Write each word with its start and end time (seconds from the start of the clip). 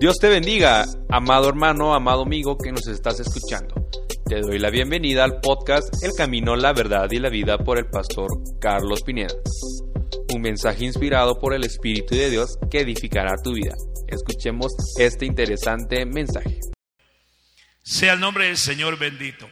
Dios 0.00 0.18
te 0.20 0.28
bendiga, 0.28 0.86
amado 1.08 1.48
hermano, 1.48 1.92
amado 1.92 2.22
amigo 2.22 2.56
que 2.56 2.70
nos 2.70 2.86
estás 2.86 3.18
escuchando. 3.18 3.74
Te 4.26 4.40
doy 4.42 4.60
la 4.60 4.70
bienvenida 4.70 5.24
al 5.24 5.40
podcast 5.40 5.92
El 6.04 6.12
Camino, 6.16 6.54
la 6.54 6.72
Verdad 6.72 7.10
y 7.10 7.18
la 7.18 7.28
Vida 7.28 7.58
por 7.58 7.78
el 7.78 7.86
pastor 7.86 8.28
Carlos 8.60 9.02
Pineda. 9.02 9.34
Un 10.32 10.40
mensaje 10.40 10.84
inspirado 10.84 11.40
por 11.40 11.52
el 11.52 11.64
Espíritu 11.64 12.14
de 12.14 12.30
Dios 12.30 12.60
que 12.70 12.82
edificará 12.82 13.34
tu 13.42 13.54
vida. 13.54 13.74
Escuchemos 14.06 14.72
este 14.98 15.26
interesante 15.26 16.06
mensaje. 16.06 16.60
Sea 17.82 18.12
el 18.12 18.20
nombre 18.20 18.46
del 18.46 18.56
Señor 18.56 19.00
bendito. 19.00 19.50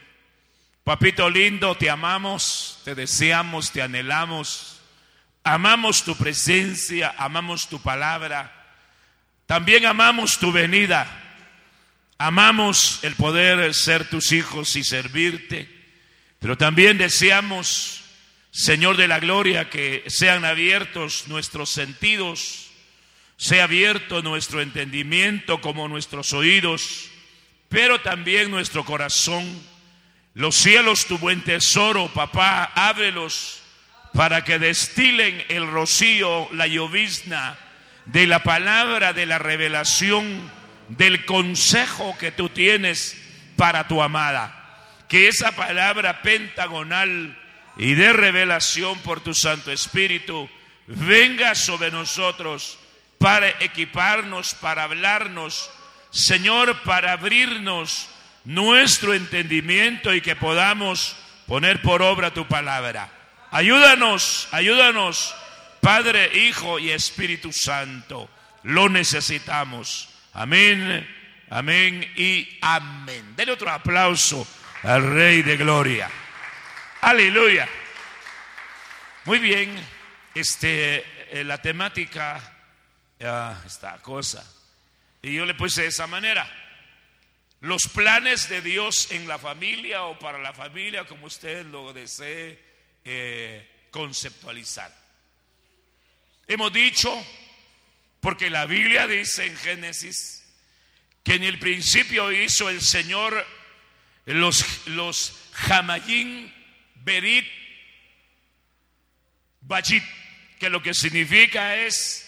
Papito 0.85 1.29
lindo, 1.29 1.75
te 1.75 1.89
amamos, 1.89 2.79
te 2.85 2.95
deseamos, 2.95 3.73
te 3.73 3.81
anhelamos. 3.81 4.79
Amamos 5.43 6.05
tu 6.05 6.15
presencia, 6.15 7.13
amamos 7.17 7.67
tu 7.67 7.79
palabra. 7.81 8.56
También 9.47 9.85
amamos 9.85 10.39
tu 10.39 10.51
venida. 10.51 11.07
Amamos 12.17 12.99
el 13.03 13.15
poder 13.15 13.73
ser 13.73 14.09
tus 14.09 14.33
hijos 14.33 14.75
y 14.75 14.83
servirte. 14.83 15.69
Pero 16.39 16.57
también 16.57 16.97
deseamos, 16.97 18.03
Señor 18.51 18.97
de 18.97 19.07
la 19.07 19.21
Gloria, 19.21 19.69
que 19.69 20.03
sean 20.07 20.43
abiertos 20.43 21.29
nuestros 21.29 21.69
sentidos, 21.69 22.67
sea 23.37 23.63
abierto 23.63 24.21
nuestro 24.21 24.61
entendimiento 24.61 25.61
como 25.61 25.87
nuestros 25.87 26.33
oídos, 26.33 27.09
pero 27.69 28.01
también 28.01 28.51
nuestro 28.51 28.83
corazón. 28.83 29.45
Los 30.33 30.55
cielos, 30.55 31.05
tu 31.05 31.17
buen 31.17 31.41
tesoro, 31.41 32.09
papá, 32.13 32.65
ábrelos 32.75 33.61
para 34.13 34.43
que 34.43 34.59
destilen 34.59 35.45
el 35.47 35.67
rocío, 35.67 36.49
la 36.51 36.67
llovizna 36.67 37.57
de 38.07 38.25
la 38.25 38.43
palabra, 38.43 39.13
de 39.13 39.25
la 39.25 39.37
revelación, 39.37 40.51
del 40.89 41.25
consejo 41.25 42.17
que 42.17 42.31
tú 42.31 42.49
tienes 42.49 43.17
para 43.55 43.87
tu 43.87 44.01
amada. 44.01 44.53
Que 45.07 45.27
esa 45.27 45.51
palabra 45.51 46.21
pentagonal 46.21 47.37
y 47.77 47.93
de 47.93 48.13
revelación 48.13 48.97
por 48.99 49.21
tu 49.21 49.33
Santo 49.33 49.71
Espíritu 49.71 50.49
venga 50.87 51.53
sobre 51.55 51.91
nosotros 51.91 52.79
para 53.17 53.49
equiparnos, 53.61 54.53
para 54.55 54.83
hablarnos, 54.83 55.69
Señor, 56.11 56.81
para 56.83 57.13
abrirnos 57.13 58.09
nuestro 58.45 59.13
entendimiento 59.13 60.13
y 60.13 60.21
que 60.21 60.35
podamos 60.35 61.17
poner 61.47 61.81
por 61.81 62.01
obra 62.01 62.33
tu 62.33 62.47
palabra. 62.47 63.09
Ayúdanos, 63.51 64.47
ayúdanos 64.51 65.35
Padre, 65.87 66.29
Hijo 66.37 66.79
y 66.79 66.91
Espíritu 66.91 67.53
Santo. 67.53 68.29
Lo 68.63 68.89
necesitamos. 68.89 70.09
Amén, 70.33 71.07
amén 71.49 72.11
y 72.17 72.59
amén. 72.59 73.33
Denle 73.37 73.53
otro 73.53 73.69
aplauso 73.69 74.45
al 74.83 75.13
Rey 75.13 75.43
de 75.43 75.55
Gloria. 75.55 76.11
Aleluya. 76.99 77.69
Muy 79.23 79.39
bien, 79.39 79.73
este, 80.35 81.05
eh, 81.31 81.45
la 81.45 81.61
temática, 81.61 82.41
esta 83.65 83.97
cosa. 84.01 84.45
Y 85.21 85.35
yo 85.35 85.45
le 85.45 85.53
puse 85.53 85.83
de 85.83 85.87
esa 85.87 86.05
manera. 86.05 86.45
Los 87.61 87.87
planes 87.87 88.49
de 88.49 88.61
Dios 88.61 89.09
en 89.11 89.25
la 89.25 89.39
familia 89.39 90.03
o 90.03 90.19
para 90.19 90.37
la 90.37 90.51
familia, 90.51 91.05
como 91.05 91.27
usted 91.27 91.65
lo 91.65 91.93
desee 91.93 92.61
eh, 93.05 93.87
conceptualizar. 93.89 95.06
Hemos 96.47 96.71
dicho, 96.71 97.13
porque 98.21 98.49
la 98.49 98.65
Biblia 98.65 99.05
dice 99.05 99.45
en 99.45 99.57
Génesis, 99.57 100.45
que 101.23 101.35
en 101.35 101.43
el 101.43 101.59
principio 101.59 102.31
hizo 102.31 102.69
el 102.69 102.81
Señor 102.81 103.45
los, 104.25 104.87
los 104.87 105.49
Jamayín, 105.51 106.53
Berit, 106.95 107.45
Bajit, 109.61 110.03
que 110.57 110.69
lo 110.69 110.81
que 110.81 110.93
significa 110.93 111.75
es 111.75 112.23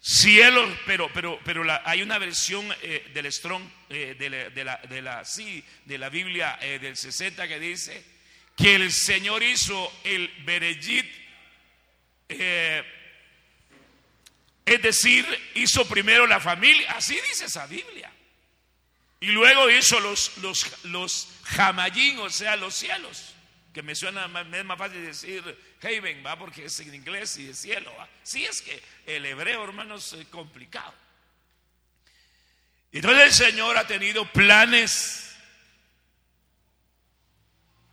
cielo, 0.00 0.66
pero, 0.86 1.12
pero, 1.12 1.38
pero 1.44 1.62
hay 1.84 2.00
una 2.00 2.18
versión 2.18 2.66
eh, 2.82 3.10
del 3.12 3.30
Strong, 3.30 3.62
eh, 3.90 4.16
de, 4.18 4.30
la, 4.30 4.48
de, 4.48 4.64
la, 4.64 4.76
de, 4.88 5.02
la, 5.02 5.24
sí, 5.26 5.62
de 5.84 5.98
la 5.98 6.08
Biblia 6.08 6.58
eh, 6.62 6.78
del 6.78 6.96
60 6.96 7.46
que 7.46 7.60
dice 7.60 8.02
que 8.56 8.74
el 8.74 8.90
Señor 8.90 9.42
hizo 9.42 9.92
el 10.04 10.28
Berejit, 10.44 11.06
es 14.68 14.82
decir, 14.82 15.26
hizo 15.54 15.86
primero 15.88 16.26
la 16.26 16.40
familia, 16.40 16.92
así 16.92 17.14
dice 17.14 17.46
esa 17.46 17.66
Biblia. 17.66 18.12
Y 19.20 19.26
luego 19.28 19.70
hizo 19.70 19.98
los, 20.00 20.36
los, 20.38 20.84
los 20.84 21.28
jamayín, 21.44 22.18
o 22.18 22.30
sea, 22.30 22.54
los 22.56 22.74
cielos. 22.74 23.34
Que 23.72 23.82
me 23.82 23.94
suena 23.94 24.28
más, 24.28 24.46
es 24.52 24.64
más 24.64 24.78
fácil 24.78 25.04
decir 25.04 25.42
heaven, 25.80 26.22
va, 26.24 26.38
porque 26.38 26.66
es 26.66 26.80
en 26.80 26.94
inglés 26.94 27.36
y 27.38 27.46
de 27.46 27.54
cielo. 27.54 27.92
¿va? 27.98 28.08
Sí, 28.22 28.44
es 28.44 28.60
que 28.60 28.82
el 29.06 29.24
hebreo, 29.24 29.64
hermanos, 29.64 30.12
es 30.12 30.26
complicado. 30.26 30.94
Entonces 32.92 33.24
el 33.24 33.32
Señor 33.32 33.76
ha 33.78 33.86
tenido 33.86 34.30
planes 34.32 35.34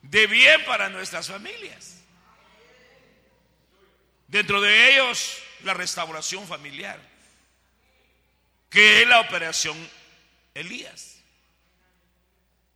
de 0.01 0.27
bien 0.27 0.63
para 0.65 0.89
nuestras 0.89 1.27
familias. 1.27 2.01
Dentro 4.27 4.61
de 4.61 4.93
ellos 4.93 5.41
la 5.63 5.73
restauración 5.73 6.47
familiar, 6.47 6.99
que 8.69 9.01
es 9.01 9.07
la 9.07 9.21
operación 9.21 9.77
Elías, 10.53 11.17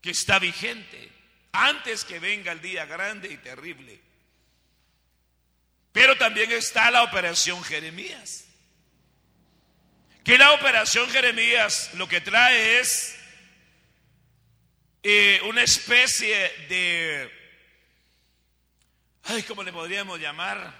que 0.02 0.12
está 0.12 0.40
vigente 0.40 1.12
antes 1.52 2.06
que 2.06 2.20
venga 2.20 2.52
el 2.52 2.62
día 2.62 2.86
grande 2.86 3.32
y 3.32 3.38
terrible. 3.38 4.00
Pero 5.92 6.18
también 6.18 6.52
está 6.52 6.92
la 6.92 7.04
operación 7.04 7.64
Jeremías, 7.64 8.46
que 10.24 10.38
la 10.38 10.52
operación 10.54 11.10
Jeremías 11.10 11.92
lo 11.96 12.08
que 12.08 12.22
trae 12.22 12.80
es 12.80 13.16
eh, 15.02 15.42
una 15.46 15.64
especie 15.64 16.36
de, 16.68 17.32
ay, 19.24 19.44
¿cómo 19.44 19.64
le 19.64 19.72
podríamos 19.72 20.20
llamar? 20.20 20.79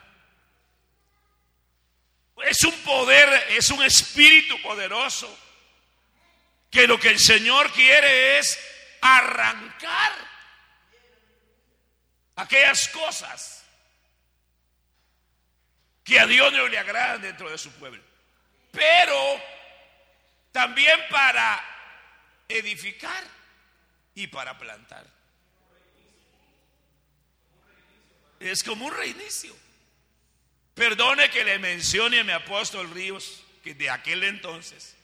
Es 2.46 2.64
un 2.64 2.78
poder, 2.80 3.48
es 3.50 3.70
un 3.70 3.84
espíritu 3.84 4.62
poderoso 4.62 5.38
que 6.72 6.88
lo 6.88 7.00
que 7.00 7.10
el 7.10 7.20
Señor 7.20 7.72
quiere 7.72 8.40
es 8.40 8.60
arrancar 9.02 10.14
aquellas 12.36 12.88
cosas 12.90 13.64
que 16.04 16.20
a 16.20 16.26
Dios 16.26 16.52
no 16.54 16.68
le 16.68 16.78
agradan 16.78 17.22
dentro 17.22 17.50
de 17.50 17.58
su 17.58 17.72
pueblo. 17.74 18.02
Pero 18.72 19.42
también 20.52 21.00
para 21.10 21.64
edificar 22.48 23.24
y 24.16 24.28
para 24.28 24.58
plantar. 24.58 25.06
Es 28.40 28.64
como 28.64 28.86
un 28.86 28.96
reinicio. 28.96 29.56
Perdone 30.80 31.30
que 31.30 31.44
le 31.44 31.60
mencione 31.60 32.22
a 32.22 32.24
mi 32.24 32.32
apóstol 32.32 32.90
Ríos, 32.92 33.44
que 33.62 33.74
de 33.74 33.90
aquel 33.90 34.24
entonces. 34.24 34.96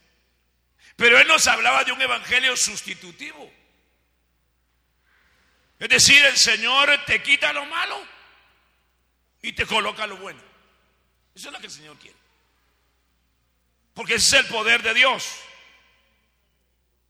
Pero 0.95 1.19
él 1.19 1.27
nos 1.27 1.45
hablaba 1.47 1.83
de 1.83 1.91
un 1.91 2.01
evangelio 2.01 2.55
sustitutivo. 2.55 3.51
Es 5.77 5.89
decir, 5.89 6.23
el 6.23 6.37
Señor 6.37 6.89
te 7.05 7.21
quita 7.21 7.51
lo 7.51 7.65
malo 7.65 8.01
y 9.41 9.51
te 9.51 9.65
coloca 9.65 10.07
lo 10.07 10.15
bueno. 10.15 10.41
Eso 11.35 11.49
es 11.49 11.53
lo 11.53 11.59
que 11.59 11.67
el 11.67 11.73
Señor 11.73 11.97
quiere. 11.97 12.15
Porque 13.93 14.13
ese 14.13 14.37
es 14.37 14.45
el 14.45 14.49
poder 14.49 14.81
de 14.81 14.93
Dios. 14.93 15.29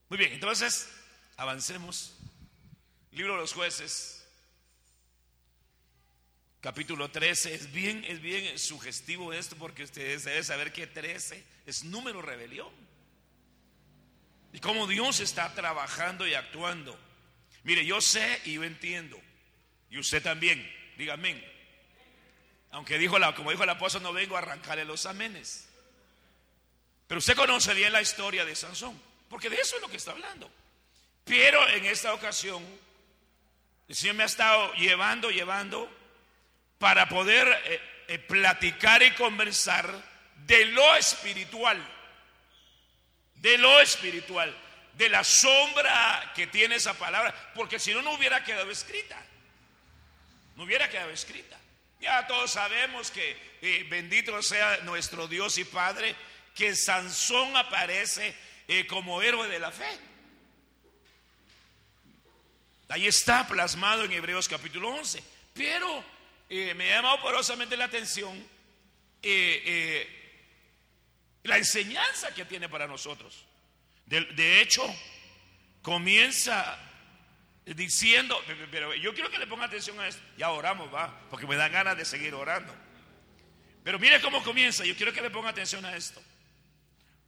Muy 0.10 0.18
bien, 0.18 0.34
entonces 0.34 0.90
avancemos. 1.38 2.16
Libro 3.12 3.34
de 3.36 3.42
los 3.42 3.54
jueces, 3.54 4.15
capítulo 6.66 7.12
13. 7.12 7.54
Es 7.54 7.72
bien, 7.72 8.04
es 8.08 8.20
bien 8.20 8.58
sugestivo 8.58 9.32
esto 9.32 9.56
porque 9.56 9.84
ustedes 9.84 10.24
deben 10.24 10.44
saber 10.44 10.74
que 10.74 10.88
13 10.88 11.44
es 11.68 11.84
número 11.84 12.24
rebelión. 12.24 12.72
Y 14.52 14.60
cómo 14.60 14.88
Dios 14.88 15.20
está 15.20 15.54
trabajando 15.54 16.26
y 16.26 16.34
actuando. 16.34 16.98
Mire, 17.66 17.86
yo 17.86 18.02
sé 18.02 18.42
y 18.46 18.54
yo 18.54 18.64
entiendo. 18.64 19.22
Y 19.92 20.00
usted 20.00 20.24
también. 20.24 20.68
Dígame. 20.98 21.40
Aunque 22.72 22.98
dijo 22.98 23.20
la, 23.20 23.36
como 23.36 23.52
dijo 23.52 23.62
el 23.62 23.70
apóstol, 23.70 24.02
no 24.02 24.12
vengo 24.12 24.36
a 24.36 24.40
arrancarle 24.40 24.86
los 24.86 25.06
amenes. 25.06 25.70
Pero 27.06 27.20
usted 27.20 27.36
conoce 27.36 27.76
bien 27.76 27.94
la 27.94 28.02
historia 28.02 28.44
de 28.44 28.56
Sansón. 28.56 29.00
Porque 29.30 29.52
de 29.52 29.58
eso 29.58 29.76
es 29.76 29.84
lo 29.84 29.88
que 29.88 29.98
está 29.98 30.14
hablando. 30.14 30.50
Pero 31.26 31.70
en 31.70 31.86
esta 31.86 32.12
ocasión, 32.16 32.66
el 33.88 33.96
Señor 33.96 34.16
me 34.16 34.24
ha 34.24 34.26
estado 34.26 34.74
llevando, 34.74 35.30
llevando 35.30 36.05
para 36.80 37.08
poder 37.08 37.48
eh, 37.66 37.82
eh, 38.08 38.20
platicar 38.20 39.02
y 39.04 39.12
conversar 39.12 39.90
de 40.46 40.66
lo 40.66 40.96
espiritual. 40.96 41.92
de 43.36 43.58
lo 43.60 43.80
espiritual, 43.80 44.56
de 44.94 45.08
la 45.08 45.24
sombra 45.24 46.32
que 46.34 46.48
tiene 46.48 46.76
esa 46.76 46.96
palabra, 46.96 47.52
porque 47.54 47.78
si 47.78 47.94
no, 47.94 48.02
no 48.02 48.14
hubiera 48.14 48.44
quedado 48.44 48.72
escrita. 48.72 49.22
No 50.56 50.64
hubiera 50.64 50.90
quedado 50.90 51.12
escrita. 51.12 51.60
Ya 52.00 52.26
todos 52.26 52.52
sabemos 52.52 53.12
que 53.12 53.58
eh, 53.62 53.86
bendito 53.88 54.42
sea 54.42 54.78
nuestro 54.78 55.28
Dios 55.28 55.60
y 55.60 55.64
Padre, 55.64 56.16
que 56.56 56.76
Sansón 56.76 57.56
aparece 57.56 58.36
como 58.88 59.22
héroe 59.22 59.48
de 59.48 59.60
la 59.60 59.72
fe. 59.72 60.00
Ahí 62.90 63.08
está 63.08 63.48
plasmado 63.48 64.04
en 64.06 64.12
Hebreos 64.12 64.48
capítulo 64.48 64.90
11. 64.90 65.24
Pero 65.54 66.04
eh, 66.50 66.74
me 66.76 66.94
ha 66.94 67.02
llamado 67.02 67.32
la 67.78 67.86
atención 67.86 68.56
la 71.44 71.58
enseñanza 71.58 72.34
que 72.34 72.46
tiene 72.46 72.68
para 72.70 72.88
nosotros. 72.88 73.46
De, 74.06 74.62
hecho, 74.62 74.84
comienza 75.82 76.78
diciendo, 77.66 78.40
pero 78.70 78.94
yo 78.96 79.14
quiero 79.14 79.30
que 79.32 79.40
le 79.40 79.48
ponga 79.48 79.66
atención 79.66 80.00
a 80.00 80.08
esto. 80.08 80.22
Ya 80.38 80.52
oramos, 80.52 80.94
va, 80.94 81.28
porque 81.30 81.48
me 81.48 81.56
dan 81.56 81.72
ganas 81.72 81.98
de 81.98 82.06
seguir 82.06 82.34
orando. 82.34 82.74
Pero 83.84 84.00
mire 84.00 84.22
cómo 84.22 84.44
comienza, 84.44 84.86
yo 84.86 84.96
quiero 84.96 85.14
que 85.14 85.22
le 85.22 85.30
ponga 85.30 85.50
atención 85.50 85.86
a 85.86 85.96
esto. 85.96 86.22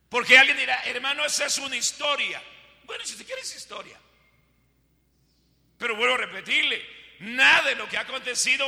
Porque 0.10 0.38
alguien 0.38 0.58
dirá, 0.58 0.82
hermano, 0.86 1.26
esa 1.26 1.46
es 1.46 1.58
una 1.58 1.76
historia. 1.76 2.42
Bueno, 2.86 3.06
si 3.06 3.14
usted 3.14 3.26
quiere 3.26 3.42
es 3.42 3.56
historia. 3.56 4.00
Pero 5.78 5.96
vuelvo 5.96 6.16
a 6.16 6.18
repetirle, 6.18 6.84
nada 7.20 7.70
de 7.70 7.76
lo 7.76 7.88
que 7.88 7.98
ha 7.98 8.02
acontecido 8.02 8.68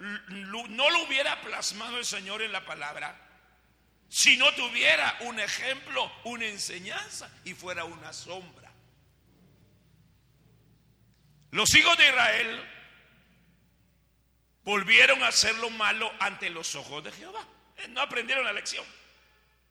no 0.00 0.90
lo 0.90 1.02
hubiera 1.04 1.40
plasmado 1.40 1.98
el 1.98 2.04
Señor 2.04 2.42
en 2.42 2.52
la 2.52 2.64
palabra 2.64 3.26
si 4.08 4.36
no 4.36 4.54
tuviera 4.54 5.16
un 5.20 5.40
ejemplo, 5.40 6.10
una 6.24 6.46
enseñanza 6.46 7.30
y 7.44 7.54
fuera 7.54 7.84
una 7.84 8.12
sombra. 8.12 8.72
Los 11.50 11.74
hijos 11.74 11.96
de 11.98 12.08
Israel 12.08 12.68
volvieron 14.64 15.22
a 15.22 15.28
hacer 15.28 15.54
lo 15.56 15.70
malo 15.70 16.10
ante 16.20 16.50
los 16.50 16.74
ojos 16.74 17.02
de 17.02 17.12
Jehová. 17.12 17.46
Eh, 17.78 17.88
no 17.88 18.00
aprendieron 18.00 18.44
la 18.44 18.52
lección. 18.52 18.84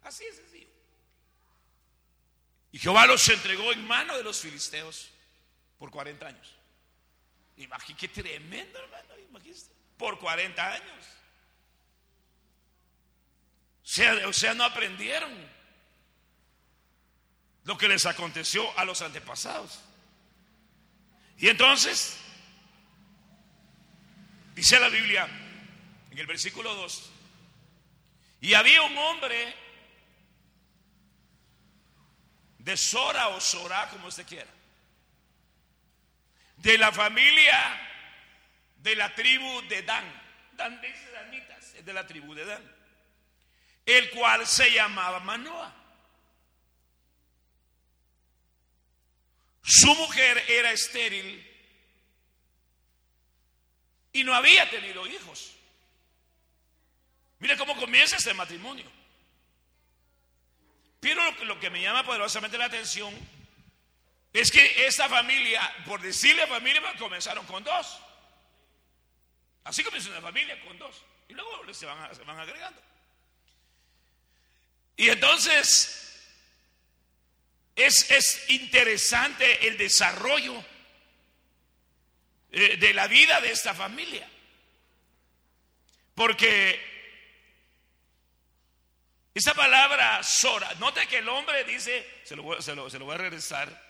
Así 0.04 0.26
es 0.26 0.36
sencillo. 0.36 0.68
Y 2.72 2.80
Jehová 2.80 3.06
los 3.08 3.28
entregó 3.30 3.72
en 3.72 3.86
mano 3.88 4.18
de 4.18 4.24
los 4.24 4.40
filisteos 4.40 5.12
por 5.78 5.92
40 5.92 6.28
años. 6.28 6.56
Imagínate 7.58 8.10
tremendo, 8.10 8.80
hermano. 8.80 9.06
Por 9.98 10.20
40 10.20 10.74
años. 10.74 11.06
O 14.26 14.34
sea, 14.34 14.54
no 14.54 14.64
aprendieron 14.64 15.32
lo 17.64 17.78
que 17.78 17.88
les 17.88 18.06
aconteció 18.06 18.78
a 18.78 18.86
los 18.86 19.02
antepasados. 19.02 19.80
Y 21.38 21.50
entonces, 21.50 22.18
dice 24.56 24.80
la 24.80 24.90
Biblia 24.90 25.28
en 26.12 26.18
el 26.18 26.28
versículo 26.28 26.74
2, 26.76 27.12
y 28.42 28.54
había 28.54 28.82
un 28.82 28.98
hombre 28.98 29.56
de 32.60 32.78
Sora 32.78 33.30
o 33.30 33.40
Sora, 33.40 33.90
como 33.90 34.08
usted 34.08 34.26
quiera, 34.26 34.50
de 36.58 36.78
la 36.78 36.92
familia 36.92 37.95
de 38.86 38.96
la 38.96 39.14
tribu 39.14 39.62
de 39.68 39.82
Dan. 39.82 40.06
Dan 40.54 40.80
dice 40.80 41.12
Danitas, 41.12 41.74
es 41.74 41.86
de 41.86 41.92
la 41.92 42.08
tribu 42.08 42.34
de 42.34 42.46
Dan 42.46 42.76
el 43.86 44.10
cual 44.10 44.48
se 44.48 44.72
llamaba 44.72 45.20
Manoa. 45.20 45.74
Su 49.62 49.94
mujer 49.96 50.44
era 50.48 50.72
estéril 50.72 51.52
y 54.14 54.24
no 54.24 54.34
había 54.34 54.70
tenido 54.70 55.06
hijos. 55.08 55.56
Mire 57.40 57.58
cómo 57.58 57.76
comienza 57.76 58.18
este 58.18 58.34
matrimonio. 58.34 58.92
Pero 61.00 61.24
lo 61.24 61.38
que, 61.38 61.46
lo 61.46 61.60
que 61.60 61.70
me 61.70 61.82
llama 61.82 62.04
poderosamente 62.04 62.58
la 62.58 62.66
atención 62.66 63.14
es 64.34 64.50
que 64.52 64.88
esta 64.88 65.08
familia, 65.08 65.62
por 65.86 66.02
decirle 66.02 66.48
familia, 66.48 66.82
comenzaron 66.98 67.46
con 67.46 67.64
dos. 67.64 68.00
Así 69.66 69.84
comenzó 69.84 70.10
una 70.10 70.22
familia 70.22 70.60
con 70.62 70.78
dos. 70.80 71.04
Y 71.28 71.34
luego 71.34 71.74
se 71.74 71.86
van, 71.86 72.16
se 72.16 72.24
van 72.24 72.40
agregando. 72.40 72.82
Y 74.98 75.10
entonces 75.10 76.06
es, 77.76 78.50
interesante 78.50 79.68
el 79.68 79.78
desarrollo 79.78 80.64
eh, 82.52 82.78
de 82.78 82.94
la 82.94 83.08
vida 83.08 83.42
de 83.42 83.52
esta 83.52 83.74
familia. 83.74 84.28
Porque 86.14 86.80
esa 89.34 89.54
palabra 89.54 90.24
Sora, 90.24 90.74
note 90.76 91.06
que 91.08 91.18
el 91.18 91.28
hombre 91.28 91.66
dice, 91.66 92.22
se 92.24 92.36
lo, 92.36 92.44
voy, 92.44 92.62
se 92.62 92.74
lo, 92.74 92.88
voy 92.88 93.16
a 93.16 93.18
regresar. 93.18 93.84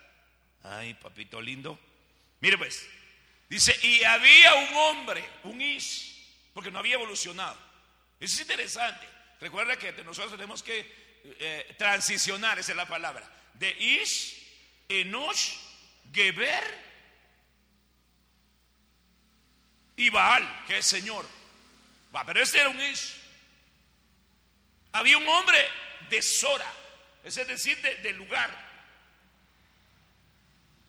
Ay, 0.63 0.95
papito 0.95 1.39
lindo. 1.39 1.77
Mire 2.39 2.57
pues, 2.57 2.87
dice, 3.49 3.77
y 3.83 4.03
había 4.03 4.55
un 4.55 4.75
hombre, 4.75 5.27
un 5.43 5.61
Ish, 5.61 6.51
porque 6.53 6.71
no 6.71 6.79
había 6.79 6.95
evolucionado. 6.95 7.57
Eso 8.19 8.35
es 8.35 8.41
interesante. 8.41 9.07
Recuerda 9.39 9.77
que 9.77 9.91
nosotros 10.03 10.31
tenemos 10.33 10.63
que 10.63 11.05
eh, 11.23 11.75
transicionar, 11.77 12.59
esa 12.59 12.71
es 12.71 12.77
la 12.77 12.87
palabra, 12.87 13.29
de 13.53 13.71
Ish, 13.71 14.43
Enosh, 14.87 15.53
Geber 16.13 16.63
y 19.97 20.09
Baal, 20.09 20.65
que 20.67 20.77
es 20.77 20.85
Señor. 20.85 21.27
Va, 22.15 22.25
pero 22.25 22.41
este 22.41 22.59
era 22.59 22.69
un 22.69 22.81
Ish. 22.81 23.15
Había 24.93 25.17
un 25.17 25.27
hombre 25.27 25.57
de 26.09 26.21
Sora, 26.21 26.71
es 27.23 27.35
decir, 27.35 27.77
del 27.81 28.15
lugar, 28.15 28.49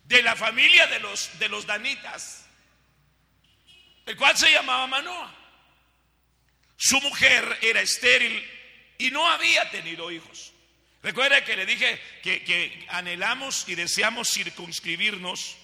de 0.04 0.22
la 0.22 0.36
familia 0.36 0.86
de 0.86 1.00
los, 1.00 1.36
de 1.38 1.48
los 1.48 1.66
danitas, 1.66 2.45
el 4.06 4.16
cual 4.16 4.36
se 4.36 4.50
llamaba 4.50 4.86
Manoa. 4.86 5.34
Su 6.76 7.00
mujer 7.00 7.58
era 7.62 7.80
estéril 7.80 8.44
y 8.98 9.10
no 9.10 9.28
había 9.28 9.68
tenido 9.70 10.10
hijos. 10.10 10.52
Recuerda 11.02 11.44
que 11.44 11.56
le 11.56 11.66
dije 11.66 12.00
que, 12.22 12.86
anhelamos 12.88 13.68
y 13.68 13.74
deseamos 13.74 14.28
circunscribirnos 14.28 15.56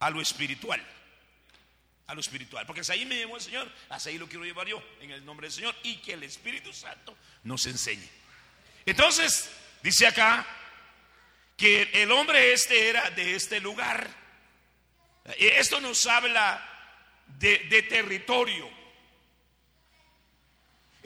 a 0.00 0.10
lo 0.10 0.20
espiritual. 0.20 0.84
A 2.06 2.14
lo 2.14 2.20
espiritual. 2.20 2.66
Porque 2.66 2.82
ahí 2.90 3.04
me 3.04 3.16
llevó 3.16 3.36
el 3.36 3.42
Señor, 3.42 3.70
hasta 3.88 4.10
ahí 4.10 4.18
lo 4.18 4.28
quiero 4.28 4.44
llevar 4.44 4.66
yo, 4.66 4.82
en 5.00 5.10
el 5.10 5.24
nombre 5.24 5.46
del 5.46 5.54
Señor, 5.54 5.74
y 5.82 5.96
que 5.96 6.12
el 6.12 6.22
Espíritu 6.22 6.72
Santo 6.72 7.16
nos 7.42 7.66
enseñe. 7.66 8.08
Entonces, 8.84 9.50
dice 9.82 10.06
acá 10.06 10.46
que 11.56 11.90
el 11.94 12.12
hombre 12.12 12.52
este 12.52 12.88
era 12.88 13.10
de 13.10 13.34
este 13.34 13.60
lugar. 13.60 14.08
Esto 15.38 15.80
nos 15.80 16.06
habla 16.06 16.75
de 17.26 17.86
territorio. 17.88 18.76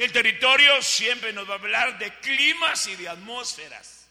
El 0.00 0.12
territorio 0.12 0.80
siempre 0.80 1.30
nos 1.34 1.46
va 1.46 1.54
a 1.54 1.58
hablar 1.58 1.98
de 1.98 2.10
climas 2.20 2.86
y 2.86 2.96
de 2.96 3.06
atmósferas. 3.06 4.08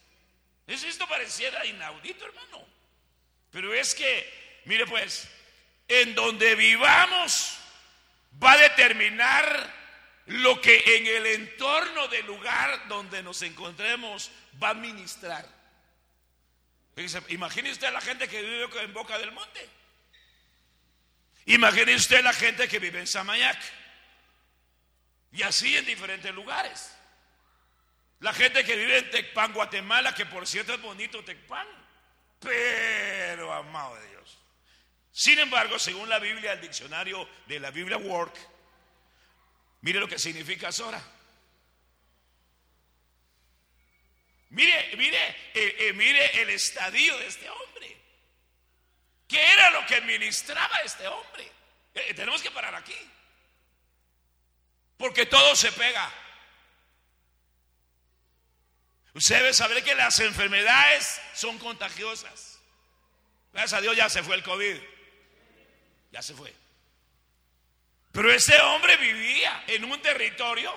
Esto 0.68 1.08
pareciera 1.08 1.66
inaudito, 1.66 2.26
hermano. 2.26 2.64
Pero 3.52 3.74
es 3.74 3.96
que, 3.96 4.62
mire 4.66 4.86
pues, 4.86 5.28
en 5.88 6.14
donde 6.14 6.54
vivamos 6.54 7.58
va 8.42 8.52
a 8.52 8.58
determinar 8.58 9.74
lo 10.28 10.62
que 10.62 10.78
en 10.98 11.08
el 11.08 11.26
entorno 11.26 12.08
del 12.08 12.28
lugar 12.28 12.88
donde 12.88 13.24
nos 13.24 13.42
encontremos 13.42 14.30
va 14.62 14.70
a 14.70 14.74
ministrar. 14.76 15.44
Imagine 17.30 17.72
usted 17.72 17.88
a 17.88 17.92
la 17.92 18.02
gente 18.02 18.28
que 18.28 18.42
vive 18.44 18.68
en 18.84 18.94
Boca 18.94 19.18
del 19.18 19.32
Monte. 19.32 19.68
Imagine 21.46 21.96
usted 21.96 22.24
la 22.24 22.34
gente 22.34 22.68
que 22.68 22.80
vive 22.80 23.00
en 23.00 23.08
Samayac. 23.08 23.60
Y 25.32 25.44
así 25.44 25.76
en 25.78 25.86
diferentes 25.86 26.34
lugares. 26.34 26.96
La 28.20 28.34
gente 28.34 28.64
que 28.66 28.76
vive 28.76 28.98
en 28.98 29.10
Tecpan, 29.12 29.54
Guatemala, 29.54 30.14
que 30.14 30.26
por 30.26 30.46
cierto 30.48 30.74
es 30.74 30.82
bonito 30.82 31.24
Tecpan, 31.24 31.68
pero 32.40 33.54
amado 33.54 33.96
de 33.96 34.10
Dios. 34.10 34.38
Sin 35.12 35.40
embargo, 35.40 35.80
según 35.80 36.10
la 36.10 36.20
Biblia, 36.20 36.54
el 36.54 36.62
diccionario 36.62 37.28
de 37.48 37.60
la 37.60 37.72
Biblia 37.72 37.98
Work, 37.98 38.36
mire 39.82 40.00
lo 40.00 40.08
que 40.08 40.20
significa 40.20 40.72
Sora. 40.72 41.02
Mire, 44.50 44.96
mire, 44.98 45.28
eh, 45.54 45.76
eh, 45.80 45.94
mire 45.94 46.42
el 46.42 46.50
estadio 46.50 47.18
de 47.20 47.28
este 47.28 47.50
hombre. 47.50 47.98
¿Qué 49.30 49.40
era 49.40 49.70
lo 49.70 49.86
que 49.86 50.02
ministraba 50.02 50.76
este 50.84 51.08
hombre? 51.08 51.50
Eh, 51.94 52.14
tenemos 52.16 52.42
que 52.42 52.50
parar 52.50 52.74
aquí. 52.74 52.98
Porque 54.98 55.28
todo 55.28 55.56
se 55.56 55.72
pega. 55.72 56.12
Usted 59.14 59.38
debe 59.38 59.54
saber 59.54 59.84
que 59.84 59.94
las 59.94 60.20
enfermedades 60.20 61.22
son 61.36 61.60
contagiosas. 61.60 62.60
Gracias 63.54 63.74
a 63.78 63.82
Dios 63.82 63.96
ya 63.96 64.10
se 64.10 64.24
fue 64.24 64.36
el 64.36 64.44
COVID. 64.44 64.78
Ya 66.12 66.24
se 66.24 66.34
fue. 66.34 66.52
Pero 68.12 68.32
ese 68.32 68.60
hombre 68.60 68.98
vivía 68.98 69.64
en 69.68 69.86
un 69.86 70.02
territorio 70.02 70.74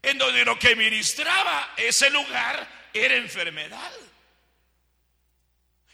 en 0.00 0.16
donde 0.16 0.46
lo 0.46 0.58
que 0.58 0.74
ministraba 0.74 1.74
ese 1.76 2.08
lugar 2.08 2.88
era 2.94 3.16
enfermedad. 3.16 3.92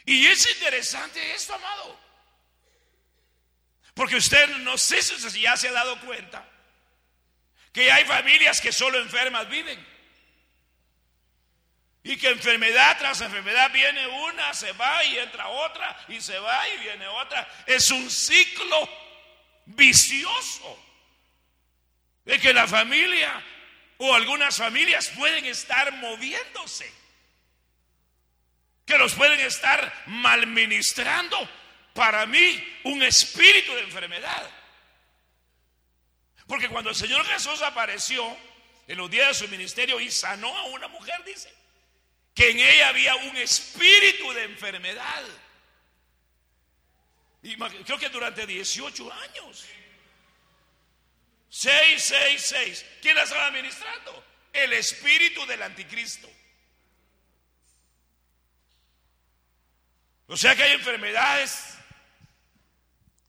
Y 0.06 0.26
es 0.26 0.48
interesante 0.54 1.34
esto, 1.34 1.54
amado. 1.54 2.00
Porque 3.92 4.16
usted 4.16 4.48
no 4.58 4.78
sé 4.78 5.02
si 5.02 5.40
ya 5.40 5.56
se 5.56 5.68
ha 5.68 5.72
dado 5.72 6.00
cuenta 6.00 6.48
que 7.72 7.92
hay 7.92 8.04
familias 8.04 8.60
que 8.60 8.72
solo 8.72 8.98
enfermas 8.98 9.48
viven. 9.50 9.84
Y 12.04 12.16
que 12.16 12.28
enfermedad 12.28 12.96
tras 12.98 13.20
enfermedad 13.20 13.70
viene 13.72 14.06
una, 14.06 14.54
se 14.54 14.72
va 14.72 15.04
y 15.04 15.18
entra 15.18 15.48
otra, 15.48 16.04
y 16.08 16.20
se 16.20 16.38
va 16.38 16.68
y 16.68 16.78
viene 16.78 17.06
otra. 17.08 17.46
Es 17.66 17.90
un 17.90 18.08
ciclo 18.08 18.88
vicioso 19.66 20.82
de 22.24 22.38
que 22.38 22.54
la 22.54 22.68
familia 22.68 23.42
o 23.98 24.14
algunas 24.14 24.56
familias 24.56 25.08
pueden 25.16 25.46
estar 25.46 25.92
moviéndose, 25.94 26.92
que 28.86 28.96
los 28.96 29.14
pueden 29.14 29.40
estar 29.40 30.04
malministrando 30.06 31.36
para 31.92 32.24
mí 32.24 32.78
un 32.84 33.02
espíritu 33.02 33.74
de 33.74 33.80
enfermedad. 33.82 34.48
Porque 36.46 36.68
cuando 36.68 36.90
el 36.90 36.96
Señor 36.96 37.26
Jesús 37.26 37.60
apareció 37.62 38.24
en 38.86 38.96
los 38.96 39.10
días 39.10 39.28
de 39.28 39.46
su 39.46 39.50
ministerio 39.50 39.98
y 39.98 40.10
sanó 40.10 40.56
a 40.56 40.64
una 40.66 40.86
mujer, 40.86 41.22
dice, 41.24 41.52
que 42.32 42.50
en 42.50 42.60
ella 42.60 42.88
había 42.90 43.16
un 43.16 43.36
espíritu 43.36 44.32
de 44.32 44.44
enfermedad. 44.44 45.24
Y 47.42 47.56
creo 47.56 47.98
que 47.98 48.08
durante 48.08 48.46
18 48.46 49.12
años. 49.12 49.64
6, 51.48 52.02
6, 52.02 52.42
6. 52.42 52.86
¿Quién 53.02 53.16
la 53.16 53.22
estaba 53.22 53.46
administrando? 53.46 54.24
El 54.52 54.72
espíritu 54.74 55.44
del 55.46 55.62
anticristo. 55.62 56.28
O 60.28 60.36
sea 60.36 60.56
que 60.56 60.62
hay 60.62 60.72
enfermedades 60.72 61.76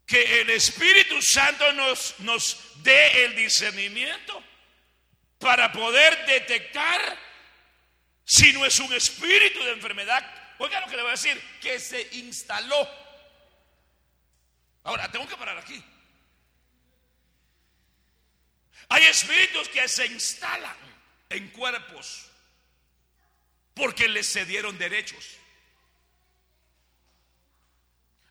que 0.06 0.42
el 0.42 0.50
Espíritu 0.50 1.22
Santo 1.22 1.72
nos, 1.74 2.20
nos 2.20 2.58
dé 2.78 3.26
el 3.26 3.36
discernimiento 3.36 4.44
para 5.38 5.72
poder 5.72 6.26
detectar 6.26 7.18
si 8.24 8.52
no 8.54 8.66
es 8.66 8.80
un 8.80 8.92
espíritu 8.94 9.64
de 9.64 9.72
enfermedad. 9.72 10.26
Oiga 10.60 10.82
lo 10.82 10.88
que 10.88 10.96
le 10.96 11.02
voy 11.04 11.10
a 11.10 11.12
decir, 11.12 11.42
que 11.62 11.80
se 11.80 12.08
instaló. 12.14 12.90
Ahora, 14.84 15.12
tengo 15.12 15.28
que 15.28 15.38
parar 15.38 15.58
aquí. 15.58 15.84
Hay 18.90 19.04
espíritus 19.04 19.68
que 19.70 19.88
se 19.88 20.06
instalan 20.08 20.76
en 21.30 21.50
cuerpos 21.50 22.26
porque 23.74 24.08
les 24.08 24.32
cedieron 24.32 24.78
derechos. 24.78 25.38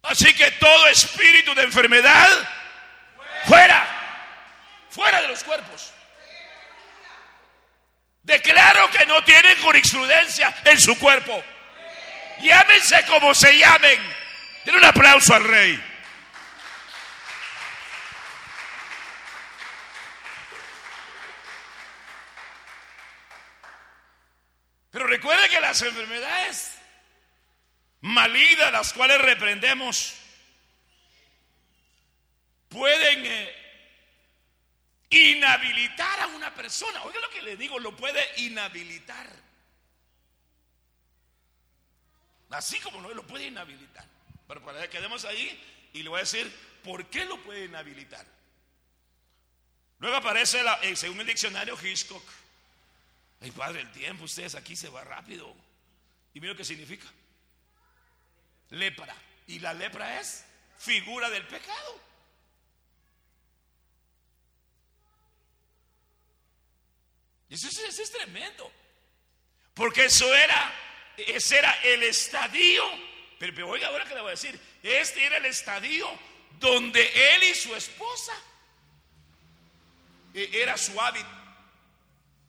Así 0.09 0.33
que 0.35 0.51
todo 0.53 0.87
espíritu 0.89 1.55
de 1.55 1.63
enfermedad, 1.63 2.29
fuera, 3.47 3.87
fuera 4.89 5.21
de 5.23 5.29
los 5.29 5.43
cuerpos. 5.43 5.93
Declaro 8.23 8.91
que 8.91 9.07
no 9.07 9.23
tienen 9.25 9.61
jurisprudencia 9.63 10.55
en 10.65 10.81
su 10.81 10.99
cuerpo. 10.99 11.43
Llámense 12.41 13.05
como 13.07 13.35
se 13.35 13.57
llamen. 13.57 14.01
Den 14.65 14.77
un 14.77 14.85
aplauso 14.85 15.35
al 15.35 15.45
rey. 15.45 15.83
Pero 24.91 25.07
recuerde 25.07 25.49
que 25.49 25.61
las 25.61 25.83
enfermedades 25.83 26.77
malignas, 28.07 28.71
las 28.71 28.93
cuales 28.93 29.21
reprendemos, 29.21 30.15
pueden 32.69 33.27
eh, 33.27 33.55
inhabilitar 35.11 36.21
a 36.21 36.29
una 36.29 36.55
persona. 36.55 37.03
Oiga 37.03 37.21
lo 37.21 37.31
que 37.31 37.43
le 37.43 37.57
digo, 37.57 37.79
lo 37.79 37.97
puede 37.97 38.25
inhabilitar. 38.43 39.29
Así 42.51 42.79
como 42.79 43.01
no 43.01 43.13
lo 43.13 43.27
puede 43.27 43.47
inhabilitar. 43.47 44.07
Pero 44.47 44.65
para 44.65 44.83
que 44.83 44.89
quedemos 44.89 45.25
ahí 45.25 45.91
y 45.93 46.03
le 46.05 46.09
voy 46.09 46.19
a 46.19 46.21
decir 46.21 46.51
por 46.85 47.07
qué 47.11 47.25
lo 47.25 47.43
puede 47.43 47.65
inhabilitar. 47.65 48.25
Luego 49.99 50.17
aparece, 50.17 50.63
eh, 50.83 50.95
según 50.95 51.21
el 51.21 51.27
diccionario 51.27 51.77
Hitchcock, 51.83 52.23
ay 53.41 53.51
padre, 53.51 53.81
el 53.81 53.91
tiempo, 53.91 54.25
ustedes 54.25 54.55
aquí 54.55 54.77
se 54.77 54.89
va 54.91 55.03
rápido. 55.03 55.53
Y 56.35 56.41
mira 56.41 56.55
qué 56.55 56.65
significa 56.65 57.07
lepra. 58.71 59.15
Y 59.47 59.59
la 59.59 59.75
lepra 59.75 60.21
es 60.21 60.45
figura 60.79 61.31
del 61.31 61.47
pecado. 61.47 62.01
Y 67.49 67.55
eso, 67.55 67.69
es 67.69 68.13
tremendo. 68.13 68.71
Porque 69.75 70.07
eso 70.07 70.33
era, 70.35 70.73
ese 71.17 71.59
era 71.59 71.73
el 71.83 72.03
estadio. 72.03 72.83
Pero, 73.39 73.69
oiga, 73.69 73.89
ahora 73.89 74.05
que 74.05 74.15
le 74.15 74.21
voy 74.21 74.29
a 74.29 74.31
decir, 74.33 74.59
este 74.83 75.25
era 75.25 75.37
el 75.37 75.47
estadio 75.47 76.09
donde 76.59 77.35
él 77.35 77.43
y 77.45 77.55
su 77.55 77.75
esposa 77.75 78.33
e, 80.35 80.51
era 80.63 80.77
su 80.77 80.99
hábito 81.01 81.29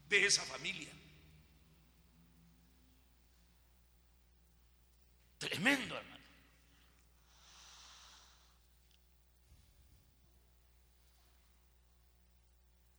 de 0.09 0.25
esa 0.25 0.43
familia. 0.43 0.89
Tremendo, 5.37 5.95
hermano. 5.95 6.17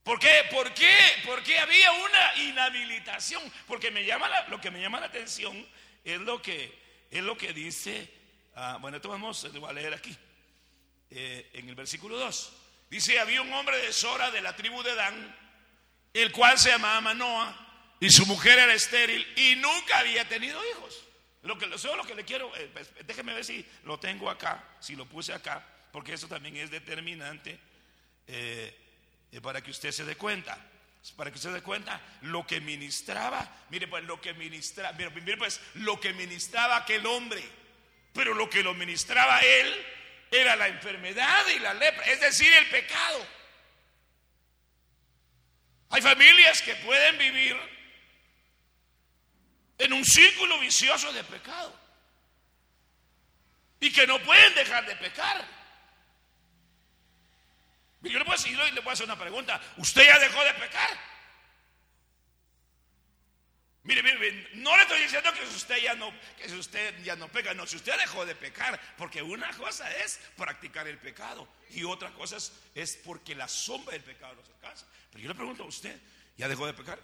¿Por 0.09 0.19
qué? 0.19 0.43
¿Por 0.51 0.73
qué? 0.73 0.97
Porque 1.27 1.59
había 1.59 1.93
una 1.93 2.37
inhabilitación. 2.45 3.43
Porque 3.67 3.91
me 3.91 4.07
llama 4.07 4.31
lo 4.49 4.59
que 4.61 4.71
me 4.71 4.81
llama 4.81 5.01
la 5.01 5.07
atención 5.07 5.67
es 6.03 6.19
lo 6.21 6.41
que, 6.41 7.07
es 7.11 7.23
lo 7.23 7.37
que 7.37 7.53
dice, 7.53 8.11
ah, 8.55 8.79
bueno, 8.81 8.97
esto 8.97 9.11
vamos 9.11 9.45
a 9.45 9.73
leer 9.73 9.93
aquí, 9.93 10.17
eh, 11.11 11.51
en 11.53 11.69
el 11.69 11.75
versículo 11.75 12.17
2. 12.17 12.53
Dice, 12.89 13.21
había 13.21 13.43
un 13.43 13.53
hombre 13.53 13.77
de 13.79 13.93
Sora 13.93 14.31
de 14.31 14.41
la 14.41 14.57
tribu 14.57 14.83
de 14.83 14.95
Dan, 14.95 15.37
el 16.15 16.33
cual 16.33 16.59
se 16.59 16.71
llamaba 16.71 17.03
Manoa, 17.03 17.97
y 18.01 18.09
su 18.11 18.25
mujer 18.25 18.59
era 18.59 18.73
estéril 18.73 19.27
y 19.37 19.57
nunca 19.57 19.99
había 19.99 20.27
tenido 20.27 20.59
hijos. 20.71 21.08
Lo 21.49 21.57
que, 21.57 21.67
lo 21.67 22.05
que 22.05 22.15
le 22.15 22.27
quiero, 22.27 22.55
eh, 22.57 22.69
pues, 22.71 22.91
déjeme 23.07 23.33
ver 23.33 23.43
si 23.43 23.67
lo 23.85 23.99
tengo 23.99 24.29
acá, 24.29 24.63
si 24.81 24.95
lo 24.95 25.07
puse 25.07 25.33
acá, 25.33 25.65
porque 25.91 26.13
eso 26.13 26.29
también 26.29 26.59
es 26.59 26.71
determinante 26.71 27.59
eh, 28.27 28.77
eh, 29.33 29.41
para 29.41 29.63
que 29.63 29.71
usted 29.71 29.91
se 29.91 30.05
dé 30.05 30.15
cuenta. 30.15 30.59
Para 31.17 31.31
que 31.31 31.37
usted 31.37 31.49
se 31.49 31.55
dé 31.55 31.63
cuenta 31.63 32.03
lo 32.21 32.47
que 32.47 32.61
ministraba, 32.61 33.51
mire 33.71 33.89
pues 33.89 34.05
lo 34.05 34.21
que 34.21 34.35
ministraba, 34.35 34.93
mire, 34.93 35.39
pues 35.39 35.59
lo 35.77 35.99
que 35.99 36.13
ministraba 36.13 36.77
aquel 36.77 37.07
hombre, 37.07 37.43
pero 38.13 38.35
lo 38.35 38.51
que 38.51 38.63
lo 38.63 38.75
ministraba 38.75 39.41
él 39.41 39.87
era 40.31 40.55
la 40.55 40.69
enfermedad 40.69 41.47
y 41.49 41.61
la 41.61 41.73
lepra, 41.73 42.05
es 42.05 42.21
decir, 42.21 42.53
el 42.53 42.67
pecado. 42.67 43.27
Hay 45.89 46.03
familias 46.03 46.61
que 46.61 46.75
pueden 46.75 47.17
vivir 47.17 47.57
en 49.79 49.93
un 49.93 50.05
círculo 50.05 50.59
vicioso 50.59 51.13
de 51.13 51.25
pecado. 51.25 51.75
Y 53.81 53.93
que 53.93 54.07
no 54.07 54.21
pueden 54.23 54.55
dejar 54.55 54.85
de 54.87 54.97
pecar. 54.97 55.47
Yo 58.03 58.19
le 58.19 58.25
puedo, 58.25 58.37
decir, 58.37 58.59
le 58.59 58.83
puedo 58.83 58.91
hacer 58.91 59.07
una 59.07 59.19
pregunta. 59.19 59.61
¿Usted 59.77 60.05
ya 60.05 60.19
dejó 60.19 60.43
de 60.45 60.55
pecar? 60.55 61.09
Mire, 63.85 64.03
mire, 64.03 64.49
no 64.55 64.77
le 64.77 64.83
estoy 64.83 65.01
diciendo 65.01 65.33
que 65.33 65.43
usted 65.45 65.79
ya 65.79 65.95
no, 65.95 66.13
que 66.37 66.53
usted 66.53 67.03
ya 67.03 67.17
no 67.17 67.27
peca, 67.29 67.55
no, 67.55 67.67
si 67.67 67.77
usted 67.77 67.97
dejó 67.99 68.27
de 68.27 68.35
pecar, 68.35 68.79
porque 68.99 69.23
una 69.23 69.49
cosa 69.57 69.91
es 69.97 70.21
practicar 70.37 70.87
el 70.87 70.99
pecado 70.99 71.49
y 71.71 71.85
otra 71.85 72.13
cosa 72.13 72.37
es, 72.37 72.53
es 72.75 72.97
porque 72.99 73.35
la 73.35 73.49
sombra 73.49 73.93
del 73.93 74.03
pecado 74.03 74.35
nos 74.35 74.47
alcanza. 74.51 74.85
Pero 75.11 75.23
yo 75.23 75.29
le 75.31 75.35
pregunto 75.35 75.63
a 75.63 75.67
usted, 75.67 75.99
¿ya 76.37 76.49
dejó 76.49 76.67
de 76.67 76.75
pecar? 76.75 76.99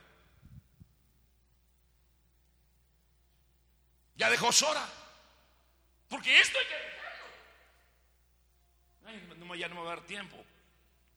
Ya 4.17 4.31
dejó 4.31 4.53
Sora. 4.53 4.87
Porque 6.09 6.41
esto 6.41 6.59
hay 6.59 6.67
que 6.67 6.75
dejarlo. 6.75 6.85
ya 9.57 9.69
no 9.69 9.75
me 9.75 9.81
va 9.83 9.93
a 9.93 9.97
dar 9.97 10.07
tiempo. 10.07 10.45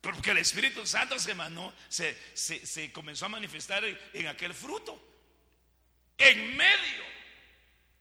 Porque 0.01 0.31
el 0.31 0.37
Espíritu 0.37 0.85
Santo 0.85 1.19
se, 1.19 1.33
manó, 1.35 1.73
se, 1.89 2.15
comenzó 2.93 3.25
a 3.25 3.29
manifestar 3.29 3.83
en, 4.13 4.27
aquel 4.27 4.53
fruto. 4.53 5.01
En 6.17 6.55
medio. 6.55 7.03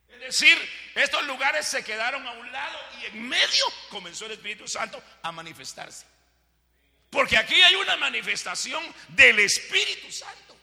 Es 0.09 0.21
decir, 0.21 0.57
estos 0.95 1.26
lugares 1.26 1.67
se 1.67 1.85
quedaron 1.85 2.26
a 2.26 2.33
un 2.33 2.50
lado 2.53 2.79
y 3.00 3.07
en 3.07 3.29
medio 3.29 3.65
comenzó 3.91 4.26
el 4.26 4.33
Espíritu 4.33 4.67
Santo 4.69 5.03
a 5.23 5.33
manifestarse. 5.33 6.07
Porque 7.11 7.37
aquí 7.37 7.55
hay 7.55 7.75
una 7.75 7.97
manifestación 7.97 8.83
del 9.09 9.38
Espíritu 9.41 10.11
Santo. 10.12 10.57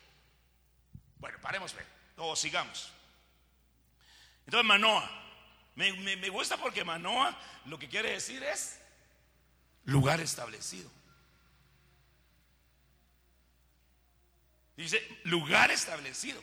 Bueno, 1.17 1.39
paremos, 1.41 1.75
o 2.17 2.35
sigamos. 2.35 2.91
Entonces, 4.45 4.67
Manoa. 4.67 5.19
Me, 5.75 5.91
me 5.93 6.29
gusta 6.29 6.57
porque 6.57 6.83
Manoa 6.83 7.35
lo 7.65 7.79
que 7.79 7.89
quiere 7.89 8.11
decir 8.11 8.43
es 8.43 8.79
lugar 9.85 10.19
establecido. 10.21 10.89
Dice, 14.75 15.01
lugar 15.23 15.71
establecido. 15.71 16.41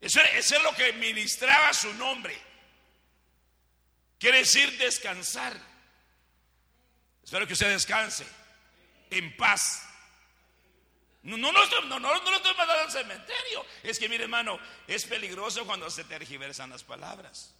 Eso, 0.00 0.20
es 0.20 0.62
lo 0.62 0.74
que 0.74 0.92
ministraba 0.94 1.72
su 1.72 1.92
nombre. 1.94 2.36
Quiere 4.18 4.38
decir 4.38 4.76
descansar. 4.78 5.56
Espero 7.22 7.46
que 7.46 7.52
usted 7.52 7.70
descanse 7.70 8.26
en 9.10 9.36
paz. 9.36 9.87
No, 11.22 11.36
no, 11.36 11.52
no, 11.52 11.80
no, 11.82 11.98
no, 11.98 12.14
lo 12.14 12.36
estoy 12.36 12.54
mandando 12.54 12.84
al 12.84 12.90
cementerio. 12.90 13.66
Es 13.82 13.98
que, 13.98 14.08
mire, 14.08 14.24
hermano, 14.24 14.58
es 14.86 15.04
peligroso 15.04 15.66
cuando 15.66 15.90
se 15.90 16.04
tergiversan 16.04 16.70
las 16.70 16.84
palabras. 16.84 17.54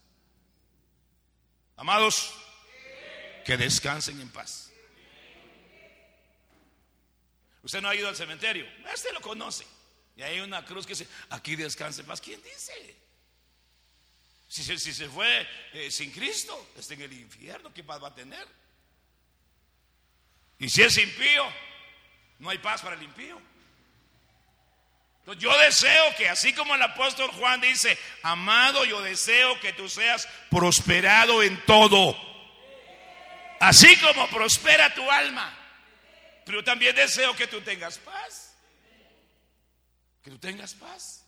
Amados, 1.77 2.33
que 3.45 3.57
descansen 3.57 4.21
en 4.21 4.31
paz. 4.31 4.71
Usted 7.63 7.81
no 7.81 7.89
ha 7.89 7.95
ido 7.95 8.09
al 8.09 8.17
cementerio, 8.17 8.67
este 8.93 9.13
lo 9.13 9.21
conoce. 9.21 9.67
Y 10.17 10.23
hay 10.23 10.41
una 10.41 10.65
cruz 10.65 10.87
que 10.87 10.95
dice, 10.95 11.09
aquí 11.31 11.55
descanse 11.55 12.01
en 12.01 12.07
paz. 12.07 12.21
¿Quién 12.21 12.43
dice? 12.43 12.97
Si, 14.49 14.63
si 14.79 14.93
se 14.93 15.09
fue 15.09 15.47
eh, 15.75 15.91
sin 15.91 16.11
Cristo, 16.11 16.71
está 16.77 16.95
en 16.95 17.03
el 17.03 17.13
infierno, 17.13 17.73
¿qué 17.75 17.85
paz 17.85 18.03
va 18.03 18.09
a 18.09 18.15
tener? 18.15 18.47
Y 20.59 20.69
si 20.69 20.83
es 20.83 20.97
impío, 20.99 21.45
no 22.39 22.51
hay 22.51 22.59
paz 22.59 22.83
para 22.83 22.97
el 22.97 23.03
impío. 23.03 23.41
Entonces, 25.21 25.43
yo 25.43 25.59
deseo 25.59 26.17
que 26.17 26.29
así 26.29 26.55
como 26.55 26.75
el 26.75 26.83
apóstol 26.83 27.31
Juan 27.33 27.61
dice, 27.61 27.99
amado, 28.23 28.85
yo 28.85 29.03
deseo 29.03 29.61
que 29.61 29.75
tú 29.75 29.89
seas 29.89 30.27
prosperado 30.51 31.43
en 31.43 31.63
todo. 31.67 32.17
Así 33.61 33.95
como 33.99 34.29
prospera 34.29 34.95
tu 34.95 35.11
alma. 35.11 35.55
Pero 36.47 36.65
también 36.65 36.97
deseo 36.97 37.37
que 37.37 37.47
tú 37.47 37.61
tengas 37.61 37.99
paz. 37.99 38.55
Que 40.23 40.31
tú 40.31 40.39
tengas 40.39 40.75
paz. 40.75 41.27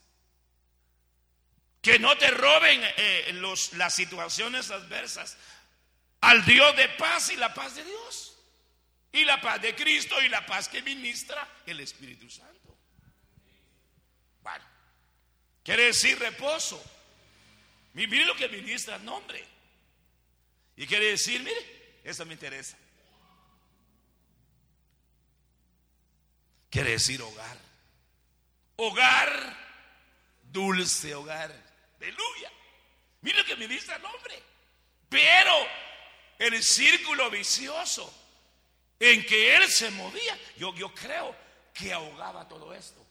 Que 1.83 1.99
no 1.99 2.17
te 2.17 2.31
roben 2.31 2.81
eh, 2.97 3.31
los, 3.35 3.75
las 3.75 3.95
situaciones 3.95 4.71
adversas 4.71 5.37
al 6.21 6.45
Dios 6.45 6.77
de 6.77 6.89
paz 6.91 7.31
y 7.31 7.37
la 7.37 7.53
paz 7.53 7.75
de 7.75 7.85
Dios. 7.85 8.30
Y 9.13 9.25
la 9.25 9.41
paz 9.41 9.61
de 9.61 9.75
Cristo 9.75 10.21
y 10.23 10.29
la 10.29 10.45
paz 10.47 10.69
que 10.69 10.83
ministra 10.83 11.47
el 11.67 11.81
Espíritu 11.81 12.31
Santo. 12.31 12.77
Bueno, 14.43 14.65
quiere 15.65 15.87
decir 15.87 16.19
reposo. 16.19 16.83
Mire 17.95 18.25
lo 18.25 18.37
que 18.37 18.49
ministra 18.49 18.97
el 18.97 19.05
nombre. 19.05 19.45
Y 20.77 20.87
quiere 20.87 21.07
decir, 21.07 21.41
mire, 21.43 22.01
eso 22.05 22.25
me 22.25 22.35
interesa. 22.35 22.77
Quiere 26.71 26.93
decir 26.93 27.21
hogar. 27.21 27.59
Hogar, 28.77 29.57
dulce 30.43 31.15
hogar. 31.15 31.53
Aleluya. 31.97 32.53
Mire 33.23 33.39
lo 33.39 33.45
que 33.45 33.69
dice 33.69 33.93
el 33.93 34.03
nombre. 34.03 34.43
Pero 35.09 35.53
el 36.39 36.63
círculo 36.63 37.29
vicioso 37.29 38.20
en 39.01 39.25
que 39.25 39.57
él 39.57 39.67
se 39.69 39.91
movía, 39.91 40.39
yo, 40.59 40.75
yo 40.75 40.95
creo 40.95 41.35
que 41.73 41.93
ahogaba 41.93 42.47
todo 42.47 42.75
esto. 42.75 43.05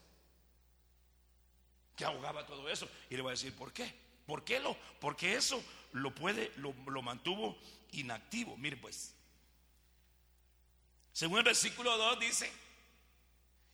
Que 1.96 2.04
ahogaba 2.04 2.46
todo 2.46 2.68
eso. 2.70 2.88
Y 3.10 3.16
le 3.16 3.22
voy 3.22 3.30
a 3.30 3.32
decir, 3.32 3.54
¿por 3.54 3.72
qué? 3.72 3.92
¿Por 4.24 4.44
qué 4.44 4.60
lo? 4.60 4.76
Porque 5.00 5.34
eso 5.34 5.62
lo 5.92 6.14
puede, 6.14 6.52
lo, 6.56 6.72
lo 6.86 7.02
mantuvo 7.02 7.58
inactivo. 7.90 8.56
Mire 8.56 8.76
pues. 8.76 9.14
Según 11.12 11.38
el 11.38 11.44
versículo 11.44 11.96
2 11.98 12.20
dice, 12.20 12.52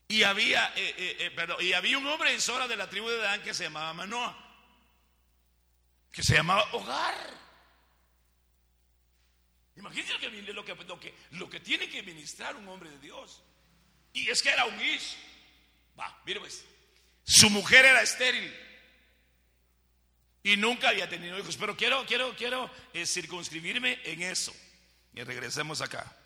y 0.08 0.22
había, 0.22 0.72
eh, 0.76 0.94
eh, 0.96 1.32
eh, 1.36 1.64
y 1.64 1.72
había 1.74 1.98
un 1.98 2.06
hombre 2.06 2.32
en 2.32 2.40
Sora 2.40 2.66
de 2.66 2.76
la 2.76 2.88
tribu 2.88 3.08
de 3.08 3.18
Dan 3.18 3.42
que 3.42 3.52
se 3.52 3.64
llamaba 3.64 3.92
Manoa, 3.92 4.36
que 6.10 6.22
se 6.22 6.34
llamaba 6.34 6.66
Hogar. 6.72 7.45
Imagínense 9.76 10.12
lo 10.14 10.64
que, 10.64 10.74
lo, 10.74 11.00
que, 11.00 11.14
lo 11.32 11.50
que 11.50 11.60
tiene 11.60 11.88
que 11.88 12.02
ministrar 12.02 12.56
un 12.56 12.66
hombre 12.68 12.90
de 12.90 12.98
Dios. 12.98 13.42
Y 14.12 14.30
es 14.30 14.42
que 14.42 14.48
era 14.48 14.64
un 14.64 14.80
ish. 14.80 15.16
Va, 15.98 16.22
mire 16.24 16.40
pues. 16.40 16.64
Su 17.24 17.50
mujer 17.50 17.84
era 17.84 18.02
estéril. 18.02 18.54
Y 20.42 20.56
nunca 20.56 20.88
había 20.88 21.08
tenido 21.08 21.38
hijos. 21.38 21.56
Pero 21.56 21.76
quiero, 21.76 22.06
quiero, 22.06 22.34
quiero 22.36 22.70
circunscribirme 23.04 24.00
en 24.04 24.22
eso. 24.22 24.54
Y 25.12 25.22
regresemos 25.22 25.80
acá. 25.80 26.16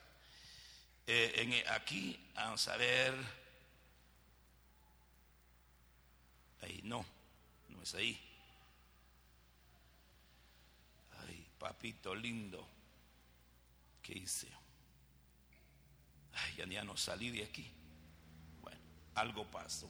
en, 1.06 1.66
aquí, 1.68 2.18
vamos 2.34 2.68
a 2.68 2.76
ver. 2.76 3.14
Ahí, 6.62 6.80
no, 6.84 7.04
no 7.68 7.82
es 7.82 7.94
ahí. 7.94 8.20
Ay, 11.26 11.46
papito 11.58 12.14
lindo, 12.14 12.68
¿qué 14.10 14.18
hice? 14.18 14.48
Ya, 16.56 16.84
no 16.84 16.96
salí 16.96 17.30
de 17.30 17.44
aquí. 17.44 17.72
Bueno, 18.60 18.80
algo 19.14 19.48
pasó. 19.48 19.88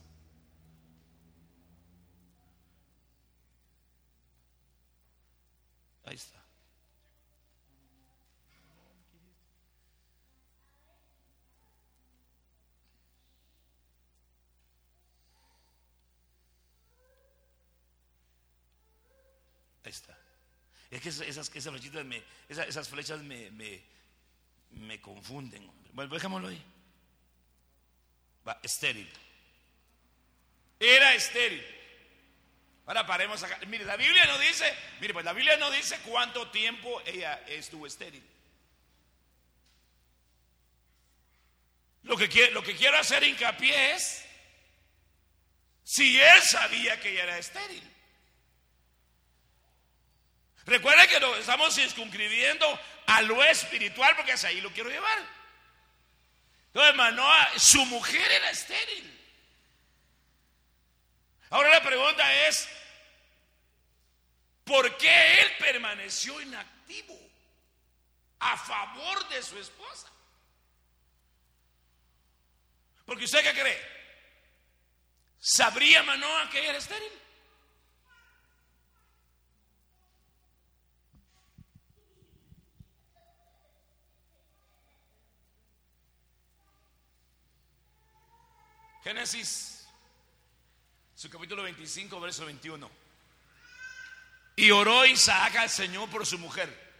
Ahí 6.04 6.16
está. 6.16 6.38
está. 19.84 20.18
Es 20.90 21.00
que 21.00 21.08
esas, 21.08 21.50
flechitas 21.50 22.04
me, 22.04 22.22
esas, 22.48 22.88
flechas 22.88 23.22
me, 23.22 23.50
me, 23.52 23.82
confunden. 25.00 25.70
Bueno, 25.92 26.12
dejémoslo 26.12 26.48
ahí. 26.48 26.62
Va, 28.46 28.58
estéril. 28.62 29.10
Era 30.78 31.14
estéril. 31.14 31.64
Ahora 32.86 33.06
paremos 33.06 33.42
acá. 33.42 33.58
Mire, 33.66 33.84
la 33.84 33.96
Biblia 33.96 34.24
no 34.26 34.38
dice, 34.38 34.74
mire, 35.00 35.12
pues 35.12 35.24
la 35.24 35.32
Biblia 35.32 35.56
no 35.56 35.70
dice 35.70 35.98
cuánto 36.04 36.50
tiempo 36.50 37.00
ella 37.06 37.44
estuvo 37.46 37.86
estéril. 37.86 38.22
Lo 42.02 42.16
que, 42.16 42.50
lo 42.50 42.62
que 42.62 42.74
quiero 42.74 42.98
hacer 42.98 43.22
hincapié 43.22 43.92
es 43.92 44.24
si 45.84 46.20
él 46.20 46.42
sabía 46.42 46.98
que 46.98 47.12
ella 47.12 47.24
era 47.24 47.38
estéril. 47.38 47.82
Recuerda 50.66 51.06
que 51.06 51.20
lo 51.20 51.36
estamos 51.36 51.74
circunscribiendo 51.74 52.80
a 53.06 53.22
lo 53.22 53.42
espiritual 53.42 54.14
porque 54.16 54.32
es 54.32 54.44
ahí 54.44 54.60
lo 54.60 54.72
quiero 54.72 54.90
llevar. 54.90 55.18
Entonces, 56.68 56.94
Manoa, 56.94 57.50
su 57.58 57.84
mujer 57.86 58.30
era 58.30 58.50
estéril. 58.50 59.18
Ahora 61.50 61.70
la 61.70 61.82
pregunta 61.82 62.46
es, 62.46 62.68
¿por 64.64 64.96
qué 64.96 65.40
él 65.40 65.52
permaneció 65.58 66.40
inactivo 66.40 67.18
a 68.38 68.56
favor 68.56 69.28
de 69.28 69.42
su 69.42 69.58
esposa? 69.58 70.08
Porque 73.04 73.24
usted 73.24 73.42
qué 73.42 73.60
cree? 73.60 74.00
¿Sabría 75.40 76.04
Manoa 76.04 76.48
que 76.50 76.60
ella 76.60 76.68
era 76.68 76.78
estéril? 76.78 77.10
Génesis, 89.02 89.88
su 91.14 91.30
capítulo 91.30 91.62
25, 91.62 92.20
verso 92.20 92.44
21. 92.44 92.90
Y 94.56 94.70
oró 94.70 95.06
Isaac 95.06 95.56
al 95.56 95.70
Señor 95.70 96.10
por 96.10 96.26
su 96.26 96.38
mujer. 96.38 96.90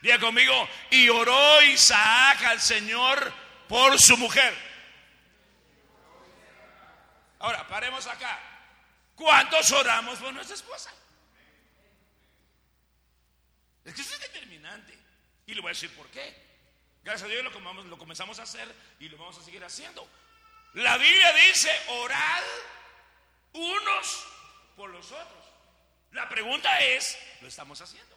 Diga 0.00 0.18
conmigo, 0.18 0.68
y 0.90 1.08
oró 1.08 1.62
Isaac 1.62 2.42
al 2.42 2.60
Señor 2.60 3.32
por 3.68 4.00
su 4.00 4.16
mujer. 4.16 4.54
Ahora, 7.38 7.66
paremos 7.66 8.06
acá. 8.06 8.38
¿Cuántos 9.16 9.70
oramos 9.72 10.18
por 10.18 10.32
nuestra 10.32 10.54
esposa? 10.54 10.92
Es 13.84 13.94
que 13.94 14.00
eso 14.00 14.14
es 14.14 14.20
determinante. 14.20 14.96
Y 15.46 15.54
le 15.54 15.60
voy 15.60 15.70
a 15.70 15.74
decir 15.74 15.90
por 15.96 16.06
qué. 16.08 16.51
Gracias 17.04 17.28
a 17.28 17.32
Dios 17.32 17.44
lo, 17.44 17.98
comenzamos 17.98 18.38
a 18.38 18.44
hacer 18.44 18.72
y 19.00 19.08
lo 19.08 19.18
vamos 19.18 19.36
a 19.38 19.42
seguir 19.42 19.64
haciendo. 19.64 20.08
La 20.74 20.96
Biblia 20.96 21.32
dice, 21.32 21.70
orad 21.88 22.42
unos 23.52 24.26
por 24.76 24.90
los 24.90 25.06
otros. 25.10 25.44
La 26.12 26.28
pregunta 26.28 26.80
es, 26.80 27.18
¿lo 27.40 27.48
estamos 27.48 27.80
haciendo? 27.80 28.16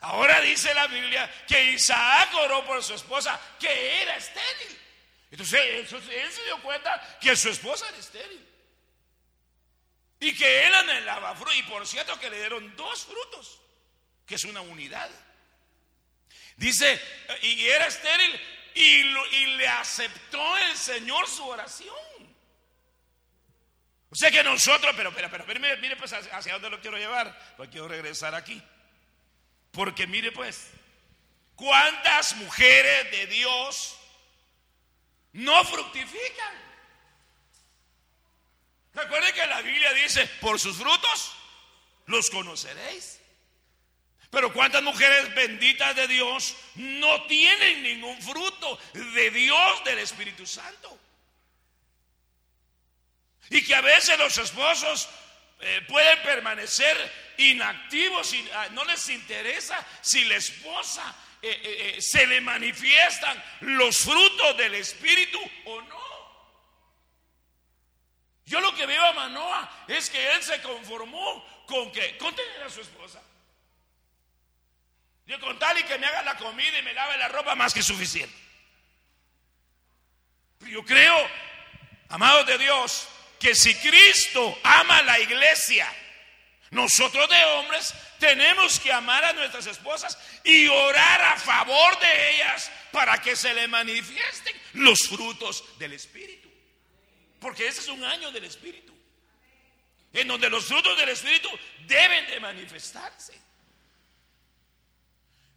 Ahora 0.00 0.40
dice 0.40 0.72
la 0.74 0.86
Biblia 0.86 1.28
que 1.48 1.72
Isaac 1.72 2.32
oró 2.34 2.64
por 2.64 2.82
su 2.84 2.94
esposa, 2.94 3.40
que 3.58 4.02
era 4.02 4.16
estéril. 4.16 4.78
Entonces 5.30 5.60
él, 5.60 5.88
se 5.88 6.44
dio 6.44 6.62
cuenta 6.62 7.18
que 7.20 7.34
su 7.34 7.48
esposa 7.48 7.88
era 7.88 7.98
estéril. 7.98 8.46
Y 10.20 10.34
que 10.34 10.66
él 10.66 10.74
anhelaba 10.74 11.34
fruto. 11.34 11.52
Y 11.54 11.62
por 11.64 11.86
cierto 11.86 12.18
que 12.20 12.30
le 12.30 12.38
dieron 12.38 12.76
dos 12.76 13.04
frutos, 13.04 13.60
que 14.26 14.34
es 14.34 14.44
una 14.44 14.60
unidad. 14.60 15.10
Dice, 16.56 17.00
y 17.42 17.66
era 17.66 17.86
estéril 17.86 18.40
y, 18.74 19.02
le 19.56 19.68
aceptó 19.68 20.58
el 20.58 20.76
Señor 20.76 21.28
su 21.28 21.46
oración. 21.46 21.94
O 24.10 24.14
sea 24.14 24.30
que 24.30 24.42
nosotros, 24.42 24.94
pero, 24.96 25.14
pero, 25.14 25.30
pero, 25.30 25.44
mire, 25.60 25.76
mire 25.76 25.96
pues 25.96 26.12
hacia 26.12 26.52
dónde 26.54 26.70
lo 26.70 26.80
quiero 26.80 26.96
llevar, 26.96 27.54
pues 27.56 27.68
quiero 27.70 27.88
regresar 27.88 28.34
aquí. 28.34 28.62
Porque 29.72 30.06
mire 30.06 30.32
pues, 30.32 30.68
¿cuántas 31.54 32.34
mujeres 32.36 33.10
de 33.10 33.26
Dios 33.26 33.96
no 35.32 35.64
fructifican? 35.64 36.66
Recuerden 38.94 39.34
que 39.34 39.46
la 39.46 39.60
Biblia 39.60 39.92
dice, 39.92 40.26
por 40.40 40.58
sus 40.58 40.78
frutos 40.78 41.36
los 42.06 42.30
conoceréis. 42.30 43.15
Pero 44.30 44.52
cuántas 44.52 44.82
mujeres 44.82 45.34
benditas 45.34 45.94
de 45.94 46.08
Dios 46.08 46.56
no 46.74 47.24
tienen 47.24 47.82
ningún 47.82 48.20
fruto 48.20 48.78
de 48.92 49.30
Dios, 49.30 49.84
del 49.84 49.98
Espíritu 50.00 50.46
Santo. 50.46 50.98
Y 53.50 53.64
que 53.64 53.74
a 53.74 53.80
veces 53.80 54.18
los 54.18 54.36
esposos 54.38 55.08
eh, 55.60 55.82
pueden 55.88 56.20
permanecer 56.22 57.34
inactivos 57.38 58.32
y 58.34 58.48
ah, 58.54 58.68
no 58.72 58.84
les 58.84 59.08
interesa 59.08 59.84
si 60.00 60.24
la 60.24 60.36
esposa 60.36 61.14
eh, 61.40 61.94
eh, 61.96 62.02
se 62.02 62.26
le 62.26 62.40
manifiestan 62.40 63.42
los 63.60 63.98
frutos 63.98 64.56
del 64.56 64.74
Espíritu 64.74 65.38
o 65.66 65.80
no. 65.82 65.96
Yo 68.46 68.60
lo 68.60 68.74
que 68.74 68.86
veo 68.86 69.04
a 69.04 69.12
Manoa 69.12 69.84
es 69.88 70.10
que 70.10 70.32
él 70.32 70.42
se 70.42 70.60
conformó 70.62 71.64
con 71.66 71.90
que, 71.92 72.16
con 72.16 72.34
a 72.64 72.70
su 72.70 72.80
esposa. 72.80 73.22
Con 75.40 75.58
tal 75.58 75.78
y 75.78 75.82
que 75.82 75.98
me 75.98 76.06
haga 76.06 76.22
la 76.22 76.36
comida 76.36 76.78
y 76.78 76.82
me 76.82 76.94
lave 76.94 77.18
la 77.18 77.28
ropa 77.28 77.54
más 77.54 77.74
que 77.74 77.82
suficiente. 77.82 78.34
yo 80.60 80.84
creo, 80.84 81.28
amados 82.08 82.46
de 82.46 82.58
Dios, 82.58 83.08
que 83.38 83.54
si 83.54 83.74
Cristo 83.74 84.58
ama 84.62 84.98
a 84.98 85.02
la 85.02 85.18
iglesia, 85.18 85.92
nosotros 86.70 87.28
de 87.28 87.44
hombres 87.44 87.94
tenemos 88.18 88.80
que 88.80 88.92
amar 88.92 89.24
a 89.24 89.32
nuestras 89.32 89.66
esposas 89.66 90.18
y 90.42 90.68
orar 90.68 91.22
a 91.22 91.36
favor 91.36 91.98
de 92.00 92.34
ellas 92.34 92.70
para 92.90 93.20
que 93.20 93.36
se 93.36 93.52
le 93.52 93.68
manifiesten 93.68 94.54
los 94.74 94.98
frutos 95.08 95.78
del 95.78 95.92
Espíritu. 95.92 96.48
Porque 97.40 97.68
ese 97.68 97.80
es 97.80 97.88
un 97.88 98.02
año 98.04 98.30
del 98.30 98.44
Espíritu. 98.44 98.94
En 100.12 100.28
donde 100.28 100.48
los 100.48 100.64
frutos 100.64 100.96
del 100.96 101.10
Espíritu 101.10 101.48
deben 101.86 102.26
de 102.26 102.40
manifestarse. 102.40 103.45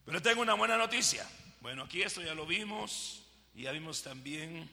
Pero 0.09 0.23
tengo 0.23 0.41
una 0.41 0.55
buena 0.55 0.75
noticia. 0.75 1.23
Bueno, 1.61 1.83
aquí 1.83 2.01
esto 2.01 2.23
ya 2.23 2.33
lo 2.33 2.47
vimos 2.47 3.21
y 3.53 3.61
ya 3.61 3.71
vimos 3.71 4.01
también 4.01 4.67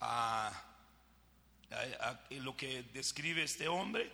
a, 0.00 0.64
lo 2.30 2.56
que 2.56 2.82
describe 2.84 3.42
este 3.42 3.68
hombre, 3.68 4.10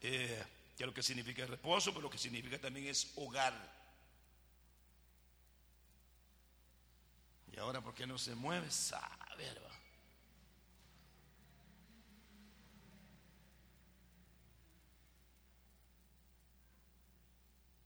eh, 0.00 0.42
que 0.78 0.86
lo 0.86 0.94
que 0.94 1.02
significa 1.02 1.44
reposo, 1.44 1.90
pero 1.90 2.00
lo 2.00 2.08
que 2.08 2.16
significa 2.16 2.58
también 2.58 2.86
es 2.86 3.12
hogar. 3.16 3.52
Y 7.52 7.58
ahora, 7.58 7.82
¿por 7.82 7.92
qué 7.92 8.06
no 8.06 8.16
se 8.16 8.34
mueve? 8.34 8.70
Saber, 8.70 9.60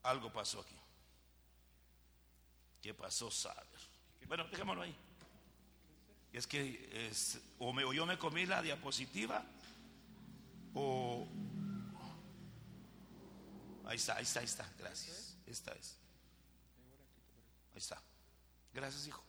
Algo 0.04 0.32
pasó 0.32 0.60
aquí. 0.60 0.77
¿Qué 2.80 2.94
pasó, 2.94 3.30
saber? 3.30 3.66
Bueno, 4.26 4.46
dejémoslo 4.48 4.82
ahí. 4.82 4.94
Es 6.32 6.46
que 6.46 7.10
o, 7.58 7.72
me, 7.72 7.82
yo 7.94 8.06
me 8.06 8.18
comí 8.18 8.46
la 8.46 8.62
diapositiva 8.62 9.44
o... 10.74 11.26
Ahí 13.86 13.96
está, 13.96 14.16
ahí 14.16 14.24
está, 14.24 14.40
ahí 14.40 14.46
está, 14.46 14.70
gracias. 14.78 15.36
Esta 15.46 15.72
es. 15.72 15.96
Ahí 17.72 17.78
está. 17.78 18.02
Gracias, 18.74 19.06
hijo. 19.06 19.24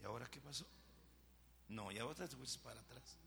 ¿Y 0.00 0.04
ahora 0.04 0.26
qué 0.30 0.40
pasó? 0.40 0.66
No, 1.68 1.92
ya 1.92 2.06
otra 2.06 2.26
vez 2.26 2.56
para 2.58 2.80
atrás. 2.80 3.18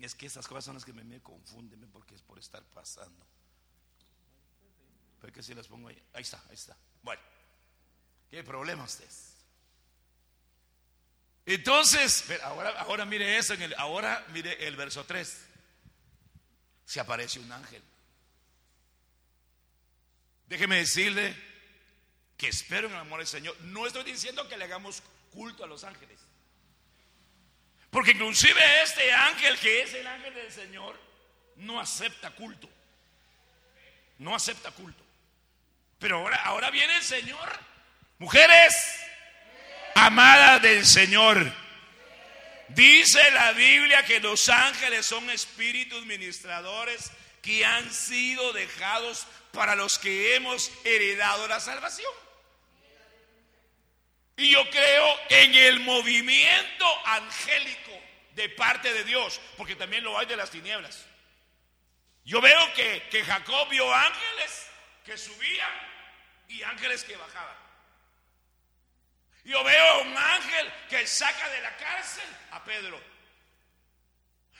Es 0.00 0.14
que 0.14 0.26
esas 0.26 0.46
cosas 0.46 0.64
son 0.64 0.74
las 0.74 0.84
que 0.84 0.92
me, 0.92 1.20
confunden 1.20 1.88
porque 1.90 2.14
es 2.14 2.22
por 2.22 2.38
estar 2.38 2.62
pasando. 2.64 3.26
Pero 5.20 5.32
que 5.32 5.42
si 5.42 5.54
las 5.54 5.68
pongo 5.68 5.88
ahí. 5.88 6.02
Ahí 6.14 6.22
está, 6.22 6.42
ahí 6.48 6.54
está. 6.54 6.76
Bueno, 7.02 7.22
¿qué 8.30 8.42
problema 8.42 8.84
ustedes? 8.84 9.34
Entonces, 11.44 12.24
ahora, 12.42 12.70
ahora 12.80 13.04
mire 13.04 13.36
eso, 13.36 13.54
en 13.54 13.62
el, 13.62 13.74
ahora 13.74 14.24
mire 14.32 14.66
el 14.66 14.76
verso 14.76 15.04
3. 15.04 15.38
Se 16.84 17.00
aparece 17.00 17.40
un 17.40 17.50
ángel. 17.50 17.82
Déjeme 20.48 20.76
decirle 20.76 21.34
que 22.36 22.48
espero 22.48 22.88
en 22.88 22.94
el 22.94 23.00
amor 23.00 23.20
del 23.20 23.26
Señor. 23.26 23.58
No 23.62 23.86
estoy 23.86 24.04
diciendo 24.04 24.48
que 24.48 24.56
le 24.56 24.64
hagamos 24.64 25.02
culto 25.32 25.64
a 25.64 25.66
los 25.66 25.84
ángeles. 25.84 26.20
Porque 27.92 28.12
inclusive 28.12 28.58
este 28.82 29.12
ángel, 29.12 29.58
que 29.58 29.82
es 29.82 29.92
el 29.92 30.06
ángel 30.06 30.32
del 30.32 30.50
Señor, 30.50 30.98
no 31.56 31.78
acepta 31.78 32.30
culto. 32.30 32.66
No 34.16 34.34
acepta 34.34 34.70
culto. 34.70 35.04
Pero 35.98 36.16
ahora, 36.16 36.36
ahora 36.42 36.70
viene 36.70 36.96
el 36.96 37.02
Señor. 37.02 37.60
Mujeres, 38.16 38.74
amadas 39.94 40.62
del 40.62 40.86
Señor. 40.86 41.52
Dice 42.68 43.30
la 43.32 43.52
Biblia 43.52 44.02
que 44.06 44.20
los 44.20 44.48
ángeles 44.48 45.04
son 45.04 45.28
espíritus 45.28 46.06
ministradores 46.06 47.12
que 47.42 47.66
han 47.66 47.92
sido 47.92 48.54
dejados 48.54 49.26
para 49.52 49.76
los 49.76 49.98
que 49.98 50.34
hemos 50.34 50.70
heredado 50.84 51.46
la 51.46 51.60
salvación. 51.60 52.21
Y 54.42 54.50
yo 54.50 54.68
creo 54.70 55.20
en 55.28 55.54
el 55.54 55.78
movimiento 55.80 57.06
angélico 57.06 57.92
de 58.32 58.48
parte 58.48 58.92
de 58.92 59.04
Dios, 59.04 59.40
porque 59.56 59.76
también 59.76 60.02
lo 60.02 60.18
hay 60.18 60.26
de 60.26 60.36
las 60.36 60.50
tinieblas. 60.50 61.06
Yo 62.24 62.40
veo 62.40 62.74
que, 62.74 63.06
que 63.08 63.24
Jacob 63.24 63.68
vio 63.68 63.94
ángeles 63.94 64.68
que 65.04 65.16
subían 65.16 65.70
y 66.48 66.60
ángeles 66.64 67.04
que 67.04 67.14
bajaban. 67.14 67.56
Yo 69.44 69.62
veo 69.62 70.02
un 70.02 70.18
ángel 70.18 70.72
que 70.88 71.06
saca 71.06 71.48
de 71.48 71.60
la 71.60 71.76
cárcel 71.76 72.28
a 72.50 72.64
Pedro. 72.64 73.00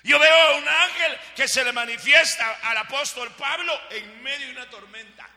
Yo 0.04 0.16
veo 0.16 0.58
un 0.58 0.68
ángel 0.68 1.18
que 1.34 1.48
se 1.48 1.64
le 1.64 1.72
manifiesta 1.72 2.60
al 2.62 2.76
apóstol 2.76 3.34
Pablo 3.34 3.80
en 3.90 4.22
medio 4.22 4.46
de 4.46 4.52
una 4.52 4.70
tormenta. 4.70 5.28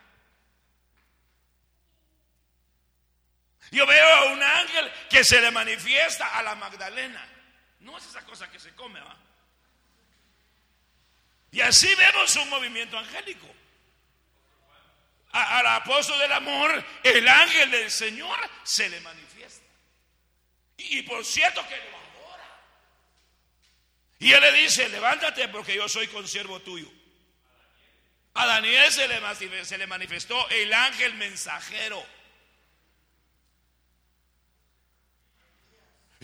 Yo 3.72 3.86
veo 3.86 4.16
a 4.16 4.26
un 4.26 4.42
ángel 4.42 4.92
que 5.10 5.24
se 5.24 5.42
le 5.42 5.52
manifiesta 5.52 6.38
a 6.38 6.44
la 6.44 6.56
Magdalena. 6.56 7.28
No 7.80 7.98
es 7.98 8.06
esa 8.06 8.24
cosa 8.26 8.50
que 8.50 8.60
se 8.60 8.74
come, 8.76 9.00
¿va? 9.00 9.16
Y 11.52 11.62
así 11.62 11.94
vemos 11.96 12.36
un 12.36 12.50
movimiento 12.50 12.98
angélico. 12.98 13.48
al 15.32 15.68
apóstol 15.68 16.18
del 16.20 16.32
amor, 16.32 16.86
el 17.04 17.28
ángel 17.28 17.72
del 17.72 17.92
Señor 17.92 18.38
se 18.64 18.90
le 18.90 19.00
manifiesta. 19.02 19.66
Y, 20.78 21.02
por 21.04 21.24
cierto 21.26 21.66
que 21.68 21.78
lo 21.78 21.98
adora. 21.98 22.60
Y 24.20 24.32
él 24.34 24.42
le 24.42 24.52
dice, 24.54 24.88
levántate 24.90 25.48
porque 25.50 25.76
yo 25.76 25.88
soy 25.90 26.08
consiervo 26.08 26.62
tuyo. 26.62 26.92
A 28.34 28.46
Daniel 28.46 28.92
se 28.92 29.78
le 29.78 29.88
manifestó 29.88 30.50
el 30.50 30.74
ángel 30.74 31.14
mensajero. 31.16 32.06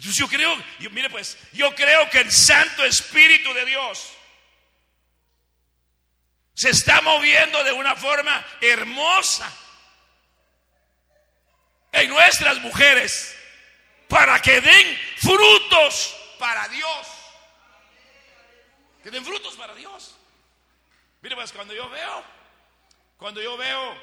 Yo 0.01 0.27
creo, 0.27 0.55
mire 0.89 1.11
pues, 1.11 1.37
yo 1.53 1.75
creo 1.75 2.09
que 2.09 2.21
el 2.21 2.31
Santo 2.31 2.83
Espíritu 2.83 3.53
de 3.53 3.65
Dios 3.65 4.11
se 6.55 6.71
está 6.71 7.01
moviendo 7.01 7.63
de 7.63 7.71
una 7.71 7.95
forma 7.95 8.43
hermosa 8.61 9.51
en 11.91 12.09
nuestras 12.09 12.57
mujeres 12.61 13.37
para 14.07 14.41
que 14.41 14.59
den 14.59 14.99
frutos 15.17 16.17
para 16.39 16.67
Dios. 16.69 17.07
Que 19.03 19.11
den 19.11 19.23
frutos 19.23 19.55
para 19.55 19.75
Dios. 19.75 20.17
Mire, 21.21 21.35
pues 21.35 21.51
cuando 21.51 21.75
yo 21.75 21.87
veo, 21.89 22.23
cuando 23.17 23.39
yo 23.39 23.55
veo 23.55 23.97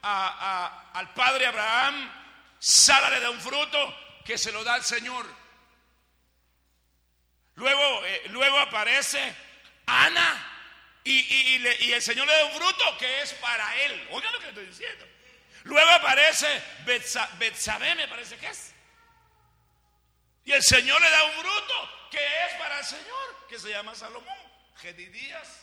al 0.00 1.12
padre 1.12 1.44
Abraham, 1.44 2.10
Sara 2.58 3.10
le 3.10 3.20
da 3.20 3.28
un 3.28 3.40
fruto 3.40 3.94
que 4.24 4.38
se 4.38 4.50
lo 4.50 4.64
da 4.64 4.74
al 4.74 4.84
Señor. 4.84 5.41
Luego, 7.56 8.04
eh, 8.06 8.22
luego 8.30 8.58
aparece 8.58 9.34
Ana 9.86 10.52
y, 11.04 11.92
el 11.92 12.02
Señor 12.02 12.26
le 12.26 12.32
da 12.32 12.44
un 12.46 12.52
fruto 12.52 12.98
que 12.98 13.22
es 13.22 13.32
para 13.34 13.76
él. 13.82 14.08
Oigan 14.12 14.32
lo 14.32 14.38
que 14.38 14.48
estoy 14.48 14.66
diciendo. 14.66 15.06
Luego 15.64 15.90
aparece 15.90 16.62
Betsabé, 17.38 17.94
me 17.94 18.08
parece 18.08 18.36
que 18.36 18.48
es. 18.48 18.72
Y 20.44 20.52
el 20.52 20.62
Señor 20.62 21.00
le 21.00 21.10
da 21.10 21.24
un 21.24 21.32
fruto 21.32 22.08
que 22.10 22.18
es 22.18 22.54
para 22.58 22.78
el 22.78 22.84
Señor, 22.84 23.46
que 23.48 23.58
se 23.58 23.70
llama 23.70 23.94
Salomón, 23.94 24.36
Gedidías. 24.76 25.60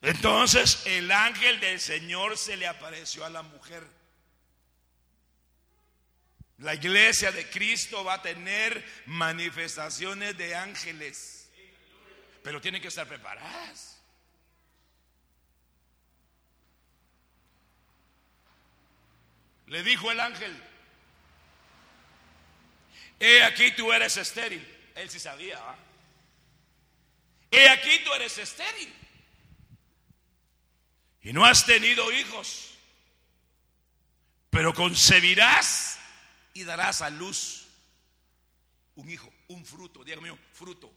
Entonces 0.00 0.86
el 0.86 1.10
ángel 1.10 1.58
del 1.58 1.80
Señor 1.80 2.38
se 2.38 2.56
le 2.56 2.66
apareció 2.66 3.24
a 3.24 3.30
la 3.30 3.42
mujer. 3.42 3.84
La 6.58 6.74
iglesia 6.74 7.30
de 7.30 7.48
Cristo 7.48 8.02
va 8.02 8.14
a 8.14 8.22
tener 8.22 8.84
manifestaciones 9.06 10.36
de 10.36 10.56
ángeles, 10.56 11.48
pero 12.42 12.60
tienen 12.60 12.82
que 12.82 12.88
estar 12.88 13.06
preparadas. 13.06 14.00
Le 19.66 19.82
dijo 19.84 20.10
el 20.10 20.18
ángel, 20.18 20.60
he 23.20 23.42
aquí 23.44 23.70
tú 23.72 23.92
eres 23.92 24.16
estéril. 24.16 24.66
Él 24.96 25.08
sí 25.10 25.20
sabía. 25.20 25.60
He 27.52 27.68
aquí 27.68 28.00
tú 28.04 28.12
eres 28.14 28.36
estéril. 28.36 28.92
Y 31.22 31.32
no 31.32 31.44
has 31.44 31.64
tenido 31.66 32.10
hijos. 32.10 32.70
Pero 34.50 34.74
concebirás 34.74 35.97
y 36.58 36.64
darás 36.64 37.02
a 37.02 37.10
luz 37.10 37.66
un 38.96 39.08
hijo, 39.08 39.32
un 39.48 39.64
fruto. 39.64 40.02
Dígame, 40.02 40.36
fruto. 40.52 40.92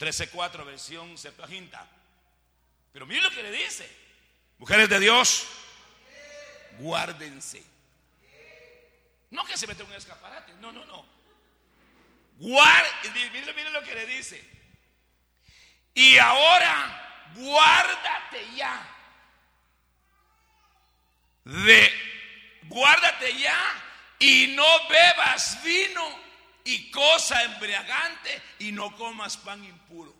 13.4 0.00 0.64
versión 0.66 1.16
Septuaginta. 1.16 1.88
Pero 2.92 3.06
mire 3.06 3.22
lo 3.22 3.30
que 3.30 3.42
le 3.42 3.52
dice. 3.52 3.88
Mujeres 4.58 4.88
de 4.88 4.98
Dios, 4.98 5.46
guárdense. 6.78 7.62
No 9.30 9.44
que 9.44 9.56
se 9.56 9.66
mete 9.66 9.84
un 9.84 9.92
escaparate, 9.92 10.54
no, 10.54 10.72
no, 10.72 10.84
no. 10.86 11.06
Guárdense, 12.38 13.30
mire, 13.30 13.70
lo 13.70 13.82
que 13.82 13.94
le 13.94 14.06
dice. 14.06 14.42
Y 15.94 16.18
ahora, 16.18 17.30
guárdate 17.36 18.56
ya. 18.56 18.95
De, 21.46 21.92
guárdate 22.64 23.38
ya 23.38 23.56
y 24.18 24.48
no 24.48 24.66
bebas 24.88 25.62
vino 25.62 26.18
y 26.64 26.90
cosa 26.90 27.42
embriagante 27.44 28.42
y 28.58 28.72
no 28.72 28.96
comas 28.96 29.36
pan 29.36 29.64
impuro. 29.64 30.14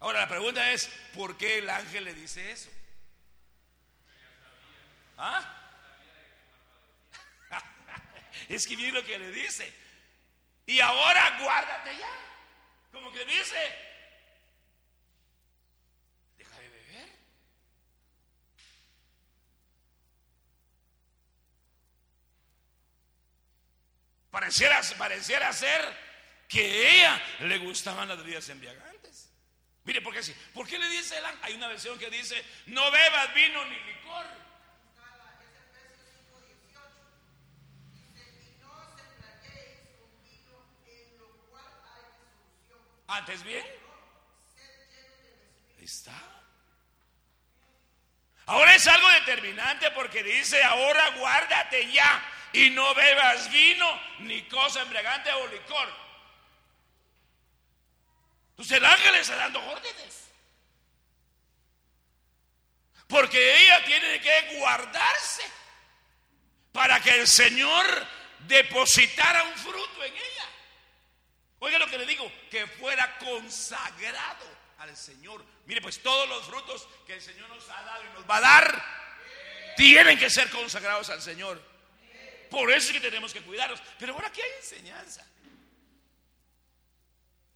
Ahora 0.00 0.20
la 0.20 0.28
pregunta 0.28 0.72
es, 0.72 0.88
¿por 1.14 1.36
qué 1.36 1.58
el 1.58 1.68
ángel 1.68 2.04
le 2.04 2.14
dice 2.14 2.50
eso? 2.50 2.70
¿Ah? 5.18 5.44
es 8.48 8.66
que 8.66 8.76
viene 8.76 8.92
lo 8.92 9.04
que 9.04 9.18
le 9.18 9.30
dice. 9.30 9.70
Y 10.64 10.80
ahora 10.80 11.38
guárdate 11.42 11.98
ya. 11.98 12.08
Como 12.92 13.12
que 13.12 13.24
dice, 13.26 13.76
deja 16.38 16.58
de 16.58 16.68
beber. 16.68 17.08
Pareciera, 24.30 24.80
pareciera 24.96 25.52
ser 25.52 25.80
que 26.48 26.60
a 26.60 26.90
ella 26.90 27.22
le 27.40 27.58
gustaban 27.58 28.08
las 28.08 28.18
bebidas 28.18 28.48
embriagantes. 28.48 29.30
Mire, 29.84 30.02
¿por 30.02 30.14
qué, 30.14 30.20
¿por 30.54 30.68
qué 30.68 30.78
le 30.78 30.88
dice 30.88 31.16
el? 31.18 31.24
Hay 31.42 31.54
una 31.54 31.68
versión 31.68 31.98
que 31.98 32.10
dice, 32.10 32.44
no 32.66 32.90
bebas 32.90 33.34
vino 33.34 33.64
ni 33.64 33.76
licor. 33.80 34.26
Antes 43.08 43.42
bien. 43.42 43.66
Ahí 45.78 45.84
está. 45.84 46.12
Ahora 48.46 48.74
es 48.74 48.86
algo 48.86 49.08
determinante 49.10 49.90
porque 49.92 50.22
dice, 50.22 50.62
ahora 50.62 51.10
guárdate 51.10 51.90
ya 51.90 52.22
y 52.52 52.70
no 52.70 52.94
bebas 52.94 53.50
vino 53.50 54.00
ni 54.20 54.42
cosa 54.42 54.82
embriagante 54.82 55.32
o 55.32 55.46
licor 55.48 56.00
entonces 58.60 58.76
el 58.76 58.84
ángel 58.84 59.14
está 59.14 59.36
dando 59.36 59.58
órdenes. 59.70 60.28
Porque 63.08 63.62
ella 63.62 63.82
tiene 63.86 64.20
que 64.20 64.58
guardarse 64.58 65.42
para 66.70 67.00
que 67.00 67.08
el 67.08 67.26
Señor 67.26 68.06
depositara 68.40 69.44
un 69.44 69.54
fruto 69.54 70.04
en 70.04 70.14
ella. 70.14 70.44
Oiga 71.60 71.78
lo 71.78 71.86
que 71.86 71.96
le 71.96 72.04
digo, 72.04 72.30
que 72.50 72.66
fuera 72.66 73.16
consagrado 73.16 74.44
al 74.76 74.94
Señor. 74.94 75.42
Mire, 75.64 75.80
pues 75.80 76.02
todos 76.02 76.28
los 76.28 76.44
frutos 76.44 76.86
que 77.06 77.14
el 77.14 77.22
Señor 77.22 77.48
nos 77.48 77.66
ha 77.70 77.82
dado 77.82 78.04
y 78.04 78.08
nos 78.12 78.28
va 78.28 78.36
a 78.36 78.40
dar, 78.42 78.84
tienen 79.78 80.18
que 80.18 80.28
ser 80.28 80.50
consagrados 80.50 81.08
al 81.08 81.22
Señor. 81.22 81.62
Por 82.50 82.70
eso 82.72 82.88
es 82.88 82.92
que 82.94 83.00
tenemos 83.00 83.32
que 83.32 83.40
cuidarlos. 83.42 83.80
Pero 83.98 84.14
ahora 84.14 84.28
aquí 84.28 84.40
hay 84.40 84.50
enseñanza. 84.58 85.24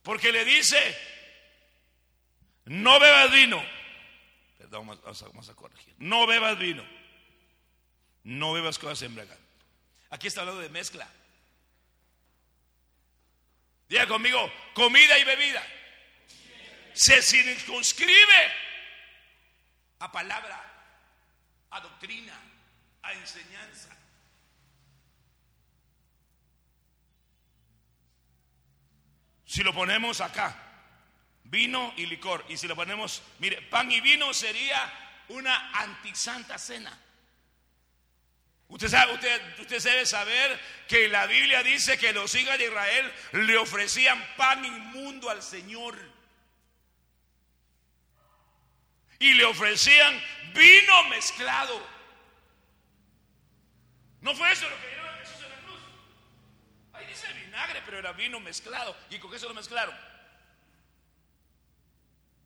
Porque 0.03 0.31
le 0.31 0.45
dice, 0.45 0.97
no 2.67 3.01
bebas 3.01 3.33
vino. 3.33 3.65
Perdón, 4.59 4.87
vamos 4.87 5.49
a, 5.49 5.55
corregir. 5.55 5.95
No 5.99 6.27
bebas 6.27 6.59
vino. 6.59 6.87
No 8.23 8.53
bebas 8.53 8.79
cosas 8.79 9.03
embriagantes. 9.03 9.45
Aquí 10.11 10.29
está 10.29 10.43
hablando 10.43 10.63
de 10.63 10.69
mezcla. 10.69 11.09
Diga 13.89 14.07
conmigo, 14.07 14.53
comida 14.75 15.19
y 15.19 15.25
bebida. 15.25 15.67
Se 16.93 17.21
circunscribe 17.21 18.53
a 19.99 20.13
palabra, 20.13 20.63
a 21.71 21.81
doctrina, 21.81 22.39
a 23.03 23.13
enseñanza. 23.15 23.95
Si 29.55 29.63
lo 29.63 29.73
ponemos 29.73 30.21
acá, 30.21 30.53
vino 31.45 31.95
y 31.97 32.07
licor. 32.07 32.45
Y 32.49 32.57
si 32.57 32.67
lo 32.67 32.75
ponemos, 32.75 33.23
mire, 33.39 33.63
pan 33.63 33.89
y 33.93 34.01
vino 34.01 34.35
sería 34.35 34.93
una 35.29 35.71
antisanta 35.79 36.59
cena. 36.59 36.93
Usted, 38.67 38.89
sabe, 38.89 39.15
usted, 39.15 39.61
usted 39.61 39.81
debe 39.81 40.07
saber 40.07 40.61
que 40.89 41.07
la 41.07 41.27
Biblia 41.27 41.63
dice 41.63 41.97
que 41.97 42.13
los 42.13 42.35
hijos 42.35 42.59
de 42.59 42.65
Israel 42.65 43.13
le 43.31 43.57
ofrecían 43.57 44.21
pan 44.37 44.65
inmundo 44.65 45.31
al 45.31 45.41
Señor. 45.41 45.97
Y 49.21 49.35
le 49.35 49.45
ofrecían 49.45 50.21
vino 50.53 51.05
mezclado. 51.11 51.81
¿No 54.21 54.35
fue 54.35 54.51
eso 54.51 54.69
lo 54.69 54.81
que 54.81 55.04
pero 57.85 57.99
era 57.99 58.13
vino 58.13 58.41
mezclado. 58.41 58.97
¿Y 59.11 59.19
con 59.19 59.31
qué 59.31 59.39
se 59.39 59.47
lo 59.47 59.55
mezclaron? 59.55 59.95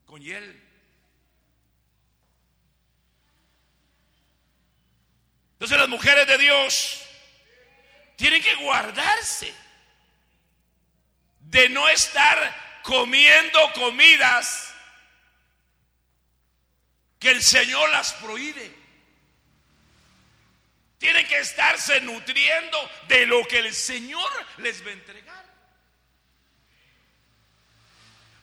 Con 0.07 0.21
hiel. 0.21 0.65
Entonces 5.53 5.79
las 5.79 5.89
mujeres 5.89 6.27
de 6.27 6.39
Dios 6.39 7.03
tienen 8.17 8.43
que 8.43 8.55
guardarse 8.57 9.53
de 11.41 11.69
no 11.69 11.89
estar 11.89 12.81
comiendo 12.83 13.59
comidas 13.75 14.73
que 17.19 17.31
el 17.31 17.43
Señor 17.43 17.91
las 17.91 18.13
prohíbe. 18.15 18.88
Tienen 20.99 21.27
que 21.27 21.39
estarse 21.39 22.01
nutriendo 22.01 22.91
de 23.07 23.27
lo 23.27 23.47
que 23.47 23.61
el 23.61 23.73
Señor 23.73 24.31
les 24.59 24.85
va 24.85 24.91
a 24.91 24.93
entregar. 24.93 25.45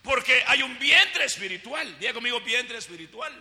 Porque 0.02 0.44
hay 0.48 0.62
un 0.62 0.78
vientre 0.80 1.26
espiritual, 1.26 2.00
diga 2.00 2.14
conmigo 2.14 2.40
vientre 2.42 2.78
espiritual, 2.78 3.34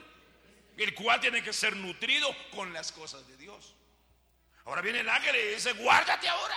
el 0.77 0.95
cual 0.95 1.21
tiene 1.21 1.43
que 1.43 1.53
ser 1.53 1.77
nutrido 1.77 2.35
con 2.51 2.73
las 2.73 2.91
cosas 2.91 3.27
de 3.29 3.37
Dios. 3.37 3.75
Ahora 4.65 4.81
viene 4.81 5.01
el 5.01 5.09
ángel 5.09 5.37
y 5.37 5.55
dice, 5.55 5.73
guárdate 5.75 6.27
ahora. 6.27 6.57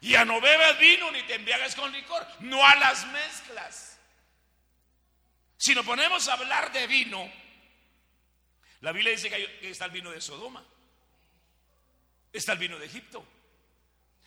Ya 0.00 0.24
no 0.24 0.40
bebes 0.40 0.78
vino 0.78 1.10
ni 1.10 1.22
te 1.22 1.34
embriagues 1.34 1.74
con 1.74 1.90
licor, 1.92 2.26
no 2.40 2.64
a 2.64 2.74
las 2.76 3.06
mezclas. 3.06 3.98
Si 5.56 5.74
nos 5.74 5.86
ponemos 5.86 6.28
a 6.28 6.34
hablar 6.34 6.70
de 6.72 6.86
vino, 6.86 7.32
la 8.80 8.92
Biblia 8.92 9.12
dice 9.12 9.30
que, 9.30 9.70
está 9.70 9.86
el 9.86 9.90
vino 9.90 10.10
de 10.10 10.20
Sodoma, 10.20 10.64
está 12.38 12.52
el 12.52 12.58
vino 12.58 12.78
de 12.78 12.86
Egipto, 12.86 13.26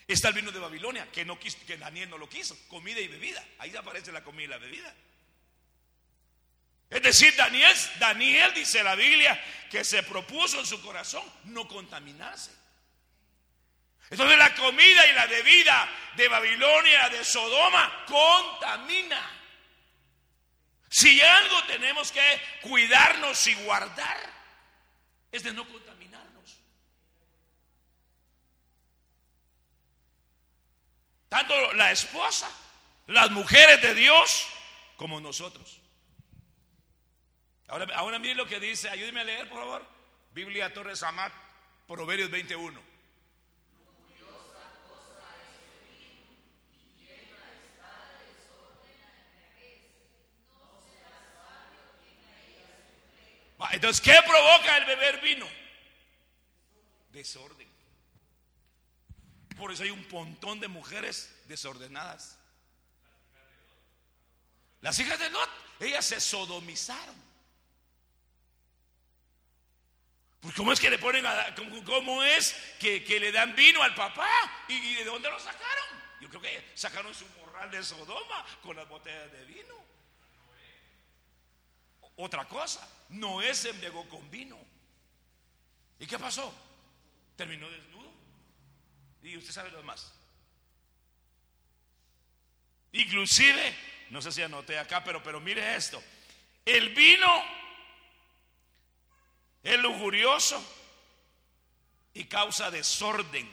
está 0.08 0.30
el 0.30 0.34
vino 0.34 0.52
de 0.52 0.60
Babilonia, 0.60 1.12
que, 1.12 1.26
no 1.26 1.40
que 1.40 1.78
Daniel 1.78 2.10
no 2.10 2.18
lo 2.18 2.28
quiso, 2.28 2.58
comida 2.68 3.00
y 3.00 3.08
bebida. 3.08 3.44
Ahí 3.60 3.76
aparece 3.76 4.12
la 4.12 4.24
comida 4.24 4.46
y 4.46 4.48
la 4.48 4.58
bebida. 4.58 4.94
Es 6.90 7.04
decir, 7.04 7.36
Daniel, 7.36 7.76
Daniel 8.00 8.54
dice 8.56 8.84
la 8.84 8.96
Biblia 8.96 9.40
que 9.70 9.84
se 9.84 10.02
propuso 10.04 10.60
en 10.60 10.66
su 10.66 10.82
corazón 10.82 11.24
no 11.46 11.68
contaminarse. 11.68 12.52
Entonces 14.10 14.38
la 14.40 14.56
comida 14.56 15.06
y 15.08 15.14
la 15.14 15.28
bebida 15.28 15.88
de 16.16 16.28
Babilonia, 16.28 17.10
de 17.10 17.24
Sodoma, 17.24 18.06
contamina. 18.08 19.40
Si 20.90 21.22
algo 21.22 21.64
tenemos 21.66 22.12
que 22.12 22.42
cuidarnos 22.62 23.46
y 23.46 23.54
guardar, 23.54 24.18
es 25.32 25.44
de 25.44 25.54
no 25.54 25.64
contaminarnos. 25.64 25.99
Tanto 31.30 31.74
la 31.74 31.92
esposa, 31.92 32.50
las 33.08 33.32
mujeres 33.32 33.82
de 33.82 33.94
Dios, 33.94 34.48
como 34.98 35.22
nosotros. 35.22 35.80
Ahora, 37.68 37.88
ahora 37.96 38.20
miren 38.20 38.38
lo 38.38 38.48
que 38.48 38.60
dice, 38.60 38.90
ayúdeme 38.90 39.22
a 39.22 39.24
leer, 39.24 39.48
por 39.48 39.60
favor. 39.60 39.86
Biblia 40.32 40.74
Torres 40.74 41.04
Amat, 41.04 41.32
Proverbios 41.88 42.32
21. 42.32 42.90
Entonces, 53.72 54.02
¿qué 54.02 54.18
provoca 54.26 54.78
el 54.78 54.86
beber 54.86 55.22
vino? 55.22 55.48
Desorden. 57.12 57.69
Por 59.60 59.74
eso 59.74 59.84
hay 59.84 59.92
un 59.92 60.08
montón 60.10 60.62
de 60.62 60.70
mujeres 60.70 61.36
desordenadas. 61.50 62.40
Las 64.80 64.98
hijas 65.00 65.20
de 65.20 65.30
Lot, 65.30 65.50
ellas 65.82 66.06
se 66.06 66.22
sodomizaron. 66.22 67.30
Pues 70.40 70.56
¿cómo 70.56 70.72
es 70.72 70.80
que 70.80 70.90
le 70.90 70.98
ponen 70.98 71.26
a, 71.26 71.54
cómo, 71.86 72.24
es 72.24 72.56
que, 72.80 73.20
le 73.20 73.34
dan 73.34 73.54
vino 73.54 73.84
al 73.84 73.94
papá? 73.94 74.30
¿Y, 74.70 74.96
de 74.96 75.04
dónde 75.04 75.30
lo 75.30 75.38
sacaron? 75.38 76.00
Yo 76.22 76.30
creo 76.30 76.42
que 76.42 76.72
sacaron 76.76 77.14
su 77.14 77.26
morral 77.40 77.70
de 77.70 77.84
Sodoma 77.84 78.46
con 78.64 78.78
las 78.78 78.88
botellas 78.88 79.30
de 79.30 79.44
vino. 79.44 79.76
Otra 82.16 82.48
cosa, 82.48 82.88
Noé 83.10 83.54
se 83.54 83.72
embriagó 83.72 84.08
con 84.08 84.32
vino. 84.32 84.58
¿Y 86.00 86.08
qué 86.08 86.18
pasó? 86.18 86.54
Terminó 87.36 87.70
desnudo. 87.70 88.09
Y 89.24 89.38
usted 89.38 89.52
sabe 89.52 89.72
lo 89.72 89.78
demás. 89.78 90.14
Inclusive, 92.92 93.76
no 94.10 94.22
sé 94.22 94.32
si 94.32 94.42
anoté 94.42 94.80
acá, 94.80 95.04
pero, 95.04 95.22
pero 95.22 95.40
mire 95.40 95.76
esto. 95.76 96.02
El 96.66 96.90
vino 96.94 97.44
es 99.64 99.80
lujurioso 99.80 100.64
y 102.14 102.26
causa 102.26 102.72
desorden. 102.72 103.50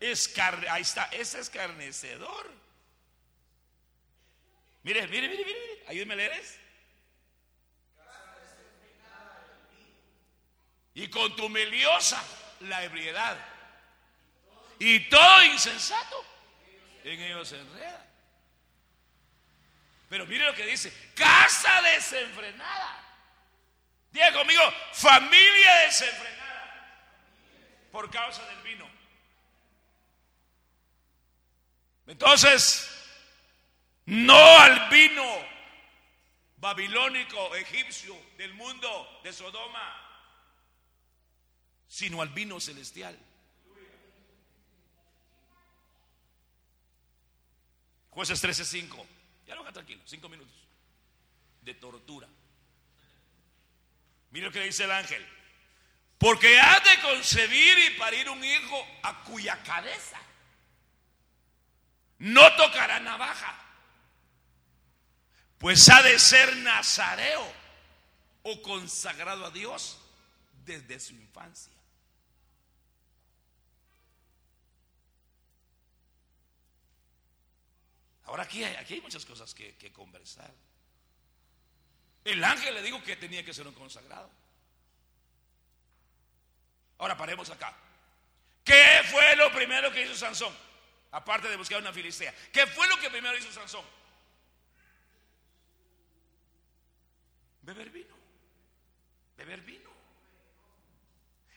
Es 0.00 0.36
ahí 0.38 0.82
está, 0.82 1.04
es 1.06 1.34
escarnecedor. 1.34 2.50
Mire, 4.82 5.06
mire, 5.08 5.28
mire, 5.28 5.44
mire, 5.44 5.84
ayúdeme 5.88 6.14
a 6.14 6.16
leer 6.16 6.60
Y 10.94 11.08
con 11.08 11.36
tu 11.36 11.48
meliosa 11.48 12.22
la 12.60 12.82
ebriedad. 12.84 13.36
Y 14.78 15.00
todo 15.08 15.44
insensato 15.44 16.24
en 17.04 17.20
ellos 17.20 17.48
se 17.48 17.58
enreda. 17.58 18.06
Pero 20.08 20.26
mire 20.26 20.44
lo 20.44 20.54
que 20.54 20.66
dice, 20.66 20.92
casa 21.14 21.82
desenfrenada. 21.82 22.96
Diga 24.10 24.32
conmigo, 24.32 24.62
familia 24.92 25.74
desenfrenada 25.86 26.40
por 27.92 28.10
causa 28.10 28.44
del 28.46 28.62
vino. 28.62 28.90
Entonces, 32.06 32.90
no 34.06 34.58
al 34.58 34.88
vino 34.88 35.48
babilónico, 36.56 37.54
egipcio, 37.54 38.16
del 38.36 38.52
mundo, 38.54 39.20
de 39.22 39.32
Sodoma, 39.32 40.09
sino 41.90 42.22
al 42.22 42.30
vino 42.30 42.58
celestial. 42.60 43.18
Jueces 48.10 48.40
13:5. 48.40 49.06
Ya 49.46 49.54
lo 49.56 49.70
tranquilo, 49.72 50.00
cinco 50.06 50.28
minutos 50.28 50.54
de 51.62 51.74
tortura. 51.74 52.28
Mira 54.30 54.46
lo 54.46 54.52
que 54.52 54.60
dice 54.60 54.84
el 54.84 54.92
ángel. 54.92 55.26
Porque 56.16 56.58
ha 56.58 56.78
de 56.80 57.00
concebir 57.02 57.78
y 57.78 57.98
parir 57.98 58.30
un 58.30 58.42
hijo 58.42 58.86
a 59.02 59.24
cuya 59.24 59.62
cabeza 59.62 60.20
no 62.18 62.54
tocará 62.56 63.00
navaja 63.00 63.66
pues 65.60 65.90
ha 65.90 66.02
de 66.02 66.18
ser 66.18 66.56
nazareo 66.56 67.46
o 68.44 68.62
consagrado 68.62 69.44
a 69.44 69.50
Dios 69.50 69.98
desde 70.64 70.98
su 70.98 71.12
infancia. 71.12 71.79
Ahora 78.30 78.44
aquí 78.44 78.62
hay, 78.62 78.76
aquí 78.76 78.94
hay 78.94 79.00
muchas 79.00 79.26
cosas 79.26 79.52
que, 79.52 79.74
que 79.74 79.92
conversar. 79.92 80.52
El 82.24 82.42
ángel 82.44 82.72
le 82.74 82.82
dijo 82.82 83.02
que 83.02 83.16
tenía 83.16 83.44
que 83.44 83.52
ser 83.52 83.66
un 83.66 83.74
consagrado. 83.74 84.30
Ahora 86.98 87.16
paremos 87.16 87.50
acá. 87.50 87.76
¿Qué 88.62 89.00
fue 89.10 89.34
lo 89.34 89.50
primero 89.52 89.90
que 89.90 90.04
hizo 90.04 90.14
Sansón? 90.14 90.54
Aparte 91.10 91.48
de 91.48 91.56
buscar 91.56 91.80
una 91.80 91.92
filistea. 91.92 92.32
¿Qué 92.52 92.68
fue 92.68 92.86
lo 92.88 92.98
que 92.98 93.10
primero 93.10 93.36
hizo 93.36 93.50
Sansón? 93.52 93.84
beber 97.62 97.90
vino. 97.90 98.14
Beber 99.36 99.60
vino. 99.62 99.90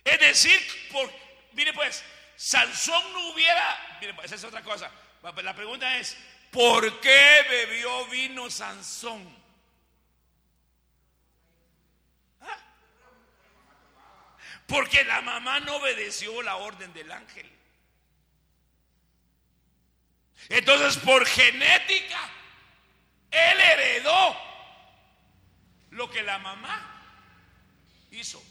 Es 0.04 0.20
decir, 0.20 0.60
por, 0.92 1.08
mire 1.52 1.72
pues, 1.74 2.04
Sansón 2.36 3.14
no 3.14 3.30
hubiera, 3.30 3.98
mire 4.02 4.16
pues, 4.16 4.26
esa 4.26 4.36
es 4.36 4.44
otra 4.44 4.64
cosa. 4.64 4.90
La 5.22 5.56
pregunta 5.56 5.98
es, 5.98 6.18
¿por 6.54 7.02
qué 7.02 7.46
bebió 7.50 8.06
vino 8.06 8.50
Sansón? 8.50 9.28
¿Ah? 12.42 12.58
Porque 14.68 15.04
la 15.04 15.22
mamá 15.22 15.60
no 15.60 15.76
obedeció 15.78 16.42
la 16.44 16.56
orden 16.56 16.94
del 16.94 17.12
ángel. 17.12 17.50
Entonces, 20.50 20.98
por 20.98 21.26
genética, 21.26 22.30
él 23.32 23.60
heredó 23.60 24.38
lo 25.92 26.10
que 26.10 26.22
la 26.22 26.38
mamá 26.38 26.90
hizo. 28.12 28.44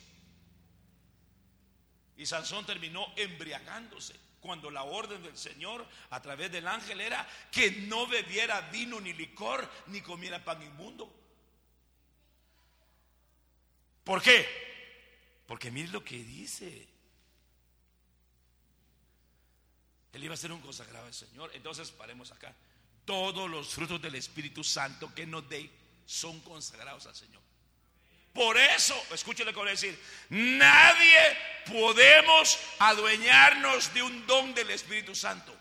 Y 2.23 2.27
Sansón 2.27 2.65
terminó 2.65 3.13
embriagándose 3.17 4.15
cuando 4.41 4.71
la 4.71 4.85
orden 4.85 5.21
del 5.25 5.37
Señor 5.37 5.85
a 6.11 6.23
través 6.23 6.53
del 6.53 6.69
ángel 6.69 7.01
era 7.01 7.29
que 7.51 7.73
no 7.73 8.07
bebiera 8.07 8.61
vino 8.71 9.01
ni 9.01 9.13
licor 9.13 9.69
ni 9.89 10.01
comiera 10.03 10.45
pan 10.45 10.63
inmundo. 10.63 11.13
¿Por 14.05 14.23
qué? 14.23 14.47
Porque 15.49 15.73
mire 15.73 15.89
lo 15.89 16.05
que 16.05 16.23
dice. 16.23 16.87
Él 20.13 20.23
iba 20.23 20.35
a 20.35 20.37
ser 20.37 20.53
un 20.53 20.61
consagrado 20.61 21.07
al 21.07 21.15
Señor. 21.15 21.51
Entonces 21.55 21.91
paremos 21.91 22.31
acá. 22.31 22.55
Todos 23.05 23.51
los 23.51 23.75
frutos 23.75 24.01
del 24.01 24.15
Espíritu 24.15 24.63
Santo 24.63 25.13
que 25.13 25.27
nos 25.27 25.49
dé 25.49 25.69
son 26.07 26.39
consagrados 26.43 27.05
al 27.07 27.17
Señor. 27.17 27.43
Por 28.33 28.57
eso, 28.57 29.01
escúchale 29.13 29.51
lo 29.51 29.53
que 29.53 29.61
voy 29.61 29.69
a 29.69 29.73
decir, 29.73 29.99
nadie 30.31 31.37
podemos 31.67 32.59
adueñarnos 32.79 33.93
de 33.93 34.03
un 34.03 34.27
don 34.27 34.55
del 34.55 34.71
Espíritu 34.71 35.15
Santo. 35.15 35.55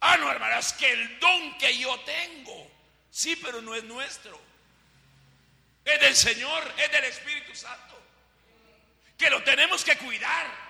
Ah, 0.00 0.18
no, 0.18 0.30
hermanas, 0.30 0.74
que 0.74 0.90
el 0.90 1.18
don 1.18 1.56
que 1.56 1.78
yo 1.78 1.98
tengo, 2.00 2.70
sí, 3.10 3.36
pero 3.36 3.62
no 3.62 3.74
es 3.74 3.84
nuestro. 3.84 4.38
Es 5.82 6.00
del 6.00 6.14
Señor, 6.14 6.74
es 6.76 6.92
del 6.92 7.04
Espíritu 7.04 7.54
Santo. 7.54 8.00
Que 9.16 9.30
lo 9.30 9.42
tenemos 9.42 9.82
que 9.82 9.96
cuidar. 9.96 10.64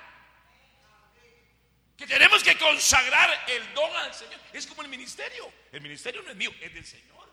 Que 1.96 2.06
tenemos 2.06 2.42
que 2.44 2.56
consagrar 2.58 3.44
el 3.48 3.74
don 3.74 3.96
al 3.96 4.14
Señor. 4.14 4.40
Es 4.52 4.66
como 4.66 4.82
el 4.82 4.88
ministerio. 4.88 5.52
El 5.72 5.80
ministerio 5.80 6.22
no 6.22 6.30
es 6.30 6.36
mío, 6.36 6.52
es 6.60 6.74
del 6.74 6.86
Señor. 6.86 7.23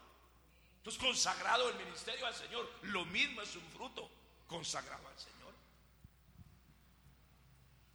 Entonces, 0.82 1.00
consagrado 1.00 1.70
el 1.70 1.76
ministerio 1.76 2.26
al 2.26 2.34
Señor. 2.34 2.68
Lo 2.82 3.06
mismo 3.06 3.44
es 3.44 3.56
un 3.56 3.62
fruto 3.70 4.10
consagrado 4.48 5.08
al 5.08 5.20
Señor. 5.20 5.54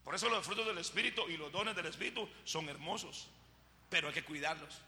Por 0.05 0.15
eso 0.15 0.29
los 0.29 0.47
frutos 0.47 0.65
del 0.65 0.79
Espíritu 0.79 1.29
y 1.29 1.37
los 1.37 1.51
dones 1.51 1.75
del 1.75 1.87
Espíritu 1.87 2.29
son 2.45 2.69
hermosos. 2.69 3.27
Pero 3.91 4.07
hay 4.07 4.15
que 4.15 4.23
cuidarlos. 4.23 4.79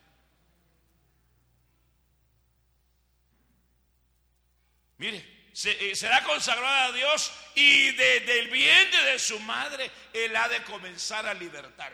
Mire, 4.98 5.50
eh, 5.64 5.96
será 5.96 6.22
consagrada 6.22 6.86
a 6.86 6.92
Dios 6.92 7.32
y 7.56 7.90
desde 7.92 8.38
el 8.38 8.48
vientre 8.48 9.02
de 9.06 9.18
su 9.18 9.40
madre 9.40 9.90
él 10.12 10.36
ha 10.36 10.48
de 10.48 10.62
comenzar 10.62 11.26
a 11.26 11.34
libertar. 11.34 11.92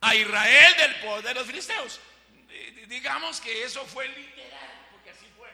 A 0.00 0.14
Israel 0.14 0.76
del 0.76 0.94
poder 1.00 1.24
de 1.24 1.34
los 1.34 1.46
filisteos. 1.46 2.00
Digamos 2.86 3.40
que 3.40 3.64
eso 3.64 3.84
fue 3.86 4.08
literal, 4.08 4.88
porque 4.92 5.10
así 5.10 5.26
fue. 5.36 5.48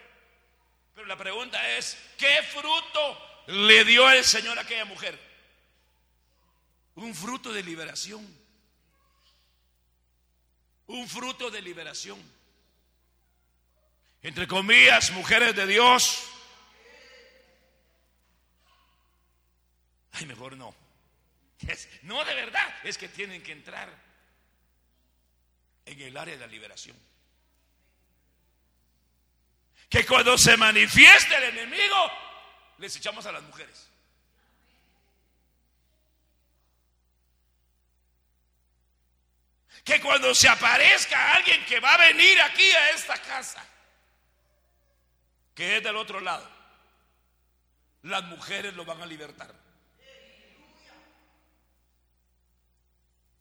Pero 0.94 1.06
la 1.06 1.16
pregunta 1.16 1.76
es, 1.76 1.96
¿qué 2.16 2.42
fruto 2.42 3.44
le 3.48 3.84
dio 3.84 4.08
el 4.10 4.24
Señor 4.24 4.58
a 4.58 4.62
aquella 4.62 4.84
mujer? 4.84 5.18
Un 6.96 7.14
fruto 7.14 7.52
de 7.52 7.62
liberación. 7.62 8.24
Un 10.86 11.08
fruto 11.08 11.50
de 11.50 11.62
liberación 11.62 12.34
entre 14.24 14.48
comillas, 14.48 15.10
mujeres 15.10 15.54
de 15.54 15.66
Dios. 15.66 16.24
Ay, 20.12 20.24
mejor 20.24 20.56
no. 20.56 20.74
no, 22.02 22.24
de 22.24 22.34
verdad, 22.34 22.74
es 22.84 22.96
que 22.96 23.06
tienen 23.06 23.42
que 23.42 23.52
entrar 23.52 23.90
en 25.86 26.00
el 26.00 26.16
área 26.16 26.34
de 26.34 26.40
la 26.40 26.46
liberación. 26.46 26.96
Que 29.88 30.04
cuando 30.06 30.36
se 30.38 30.56
manifieste 30.56 31.36
el 31.36 31.44
enemigo, 31.44 32.10
les 32.78 32.96
echamos 32.96 33.24
a 33.26 33.32
las 33.32 33.42
mujeres. 33.42 33.88
Que 39.84 40.00
cuando 40.00 40.34
se 40.34 40.48
aparezca 40.48 41.34
alguien 41.34 41.64
que 41.66 41.78
va 41.78 41.94
a 41.94 41.98
venir 41.98 42.40
aquí 42.40 42.70
a 42.70 42.90
esta 42.90 43.18
casa, 43.18 43.64
que 45.54 45.76
es 45.76 45.82
del 45.82 45.96
otro 45.96 46.20
lado, 46.20 46.48
las 48.02 48.24
mujeres 48.24 48.74
lo 48.74 48.84
van 48.84 49.02
a 49.02 49.06
libertar. 49.06 49.54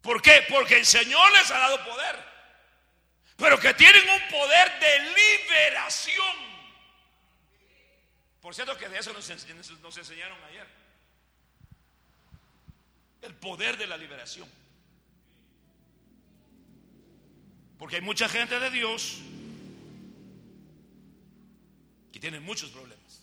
¿Por 0.01 0.21
qué? 0.21 0.45
Porque 0.49 0.77
el 0.77 0.85
Señor 0.85 1.31
les 1.31 1.49
ha 1.49 1.57
dado 1.57 1.83
poder, 1.85 2.32
pero 3.37 3.59
que 3.59 3.73
tienen 3.73 4.03
un 4.09 4.29
poder 4.29 4.79
de 4.79 4.99
liberación. 4.99 6.53
Por 8.41 8.53
cierto 8.53 8.77
que 8.77 8.89
de 8.89 8.99
eso 8.99 9.13
nos, 9.13 9.97
enseñaron 9.97 10.37
ayer. 10.45 10.67
El 13.21 13.35
poder 13.35 13.77
de 13.77 13.87
la 13.87 13.97
liberación. 13.97 14.49
Porque 17.79 17.97
hay 17.97 18.01
mucha 18.01 18.27
gente 18.27 18.59
de 18.59 18.69
Dios 18.69 19.21
tienen 22.23 22.41
muchos 22.41 22.69
problemas. 22.69 23.21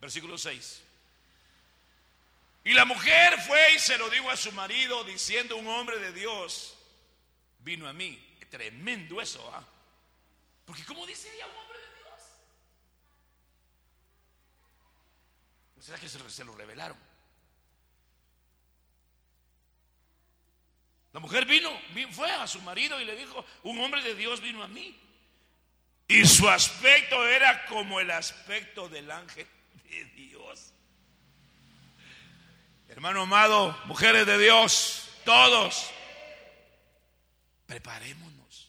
Versículo 0.00 0.38
6. 0.38 0.82
Y 2.70 2.72
la 2.72 2.84
mujer 2.84 3.36
fue 3.40 3.74
y 3.74 3.80
se 3.80 3.98
lo 3.98 4.08
dijo 4.08 4.30
a 4.30 4.36
su 4.36 4.52
marido 4.52 5.02
diciendo 5.02 5.56
un 5.56 5.66
hombre 5.66 5.98
de 5.98 6.12
Dios 6.12 6.78
vino 7.58 7.88
a 7.88 7.92
mí. 7.92 8.16
Tremendo 8.48 9.20
eso, 9.20 9.44
¿ah? 9.52 9.66
Porque 10.66 10.84
¿cómo 10.84 11.04
dice 11.04 11.34
ella 11.34 11.48
un 11.48 11.56
hombre 11.56 11.78
de 11.80 11.86
Dios? 11.96 12.20
¿Será 15.80 15.98
que 15.98 16.08
se 16.08 16.44
lo 16.44 16.54
revelaron? 16.54 16.96
La 21.12 21.18
mujer 21.18 21.46
vino, 21.46 21.72
fue 22.12 22.30
a 22.30 22.46
su 22.46 22.62
marido 22.62 23.00
y 23.00 23.04
le 23.04 23.16
dijo, 23.16 23.44
un 23.64 23.80
hombre 23.80 24.00
de 24.00 24.14
Dios 24.14 24.40
vino 24.40 24.62
a 24.62 24.68
mí. 24.68 24.96
Y 26.06 26.24
su 26.24 26.48
aspecto 26.48 27.26
era 27.26 27.66
como 27.66 27.98
el 27.98 28.12
aspecto 28.12 28.88
del 28.88 29.10
ángel 29.10 29.48
de 29.88 30.04
Dios. 30.04 30.39
Hermano 32.90 33.22
amado, 33.22 33.76
mujeres 33.86 34.26
de 34.26 34.38
Dios, 34.38 35.08
todos, 35.24 35.90
preparémonos. 37.66 38.68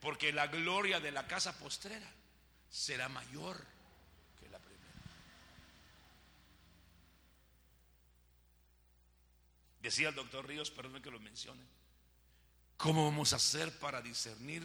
Porque 0.00 0.32
la 0.32 0.46
gloria 0.46 0.98
de 0.98 1.12
la 1.12 1.26
casa 1.26 1.58
postrera 1.58 2.10
será 2.70 3.08
mayor 3.08 3.72
Decía 9.82 10.10
el 10.10 10.14
doctor 10.14 10.46
Ríos, 10.46 10.70
perdón 10.70 11.02
que 11.02 11.10
lo 11.10 11.18
mencione. 11.18 11.60
¿Cómo 12.76 13.04
vamos 13.04 13.32
a 13.32 13.36
hacer 13.36 13.76
para 13.78 14.00
discernir 14.00 14.62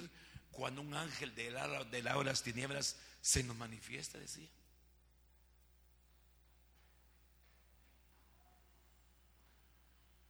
cuando 0.51 0.81
un 0.81 0.93
ángel 0.93 1.33
la, 1.51 1.83
de 1.85 2.03
la 2.03 2.15
de 2.15 2.23
las 2.23 2.43
tinieblas 2.43 2.97
se 3.21 3.43
nos 3.43 3.57
manifiesta? 3.57 4.19
Decía. 4.19 4.47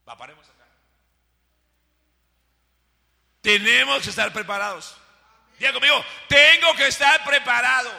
Va, 0.07 0.17
paremos 0.17 0.47
acá. 0.47 0.65
Tenemos 3.41 4.03
que 4.03 4.09
estar 4.09 4.31
preparados. 4.31 4.95
Diga 5.59 5.73
conmigo, 5.73 6.03
tengo 6.29 6.73
que 6.75 6.87
estar 6.87 7.23
preparado. 7.25 7.91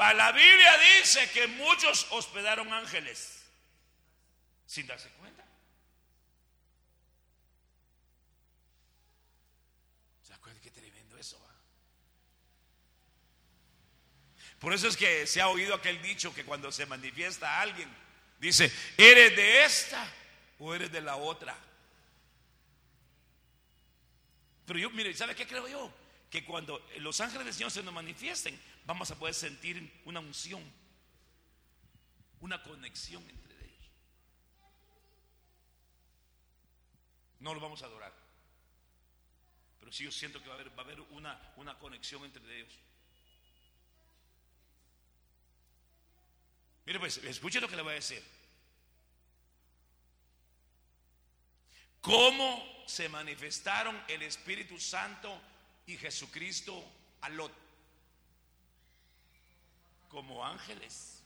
Va, 0.00 0.14
la 0.14 0.32
Biblia 0.32 0.78
dice 0.98 1.30
que 1.30 1.46
muchos 1.46 2.06
hospedaron 2.10 2.72
ángeles 2.72 3.44
sin 4.66 4.86
darse 4.86 5.08
cuenta. 5.10 5.44
¿Se 10.22 10.32
acuerdan 10.32 10.62
qué 10.62 10.70
tremendo 10.70 11.18
eso 11.18 11.38
va? 11.40 11.54
Por 14.58 14.72
eso 14.72 14.88
es 14.88 14.96
que 14.96 15.26
se 15.26 15.40
ha 15.40 15.48
oído 15.48 15.74
aquel 15.74 16.00
dicho 16.00 16.32
que 16.32 16.44
cuando 16.44 16.70
se 16.72 16.86
manifiesta 16.86 17.60
alguien, 17.60 17.94
dice, 18.38 18.72
¿eres 18.96 19.36
de 19.36 19.64
esta 19.64 20.19
o 20.60 20.72
eres 20.74 20.92
de 20.92 21.00
la 21.00 21.16
otra? 21.16 21.56
Pero 24.66 24.78
yo, 24.78 24.90
mire, 24.90 25.12
¿sabe 25.14 25.34
qué 25.34 25.46
creo 25.46 25.66
yo? 25.66 25.92
Que 26.30 26.44
cuando 26.44 26.80
los 26.98 27.20
ángeles 27.20 27.46
del 27.46 27.54
Señor 27.54 27.72
se 27.72 27.82
nos 27.82 27.92
manifiesten, 27.92 28.56
vamos 28.86 29.10
a 29.10 29.18
poder 29.18 29.34
sentir 29.34 30.00
una 30.04 30.20
unción, 30.20 30.62
una 32.40 32.62
conexión 32.62 33.22
entre 33.28 33.50
No 37.40 37.54
lo 37.54 37.60
vamos 37.60 37.82
a 37.82 37.86
adorar. 37.86 38.12
Pero 39.80 39.90
sí 39.90 40.04
yo 40.04 40.12
siento 40.12 40.42
que 40.42 40.48
va 40.48 40.54
a 40.54 40.58
haber, 40.58 40.78
va 40.78 40.82
a 40.82 40.84
haber 40.84 41.00
una, 41.00 41.52
una 41.56 41.78
conexión 41.78 42.22
entre 42.24 42.60
ellos. 42.60 42.72
Mire 46.84 46.98
pues, 46.98 47.16
escuche 47.18 47.60
lo 47.60 47.68
que 47.68 47.76
le 47.76 47.82
voy 47.82 47.92
a 47.92 47.94
decir. 47.94 48.22
¿Cómo 52.00 52.84
se 52.86 53.08
manifestaron 53.08 54.02
el 54.08 54.22
Espíritu 54.22 54.78
Santo 54.78 55.40
y 55.86 55.96
Jesucristo 55.96 56.82
a 57.20 57.28
Lot? 57.28 57.52
Como 60.08 60.44
ángeles, 60.44 61.22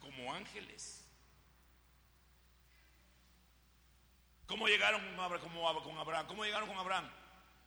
como 0.00 0.32
ángeles. 0.32 1.04
¿Cómo 4.46 4.68
llegaron 4.68 5.00
con 5.16 5.98
Abraham? 5.98 6.26
¿Cómo 6.26 6.44
llegaron 6.44 6.68
con 6.68 6.78
Abraham? 6.78 7.10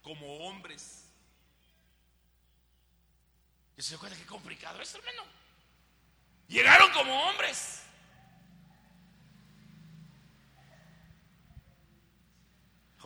como 0.06 0.38
hombres. 0.48 1.04
¿Y 3.76 3.82
se 3.82 3.98
cuenta 3.98 4.16
qué 4.16 4.26
complicado 4.28 4.80
es, 4.80 4.94
hermano? 4.94 5.24
Llegaron 6.48 6.92
como 6.92 7.12
hombres. 7.24 7.82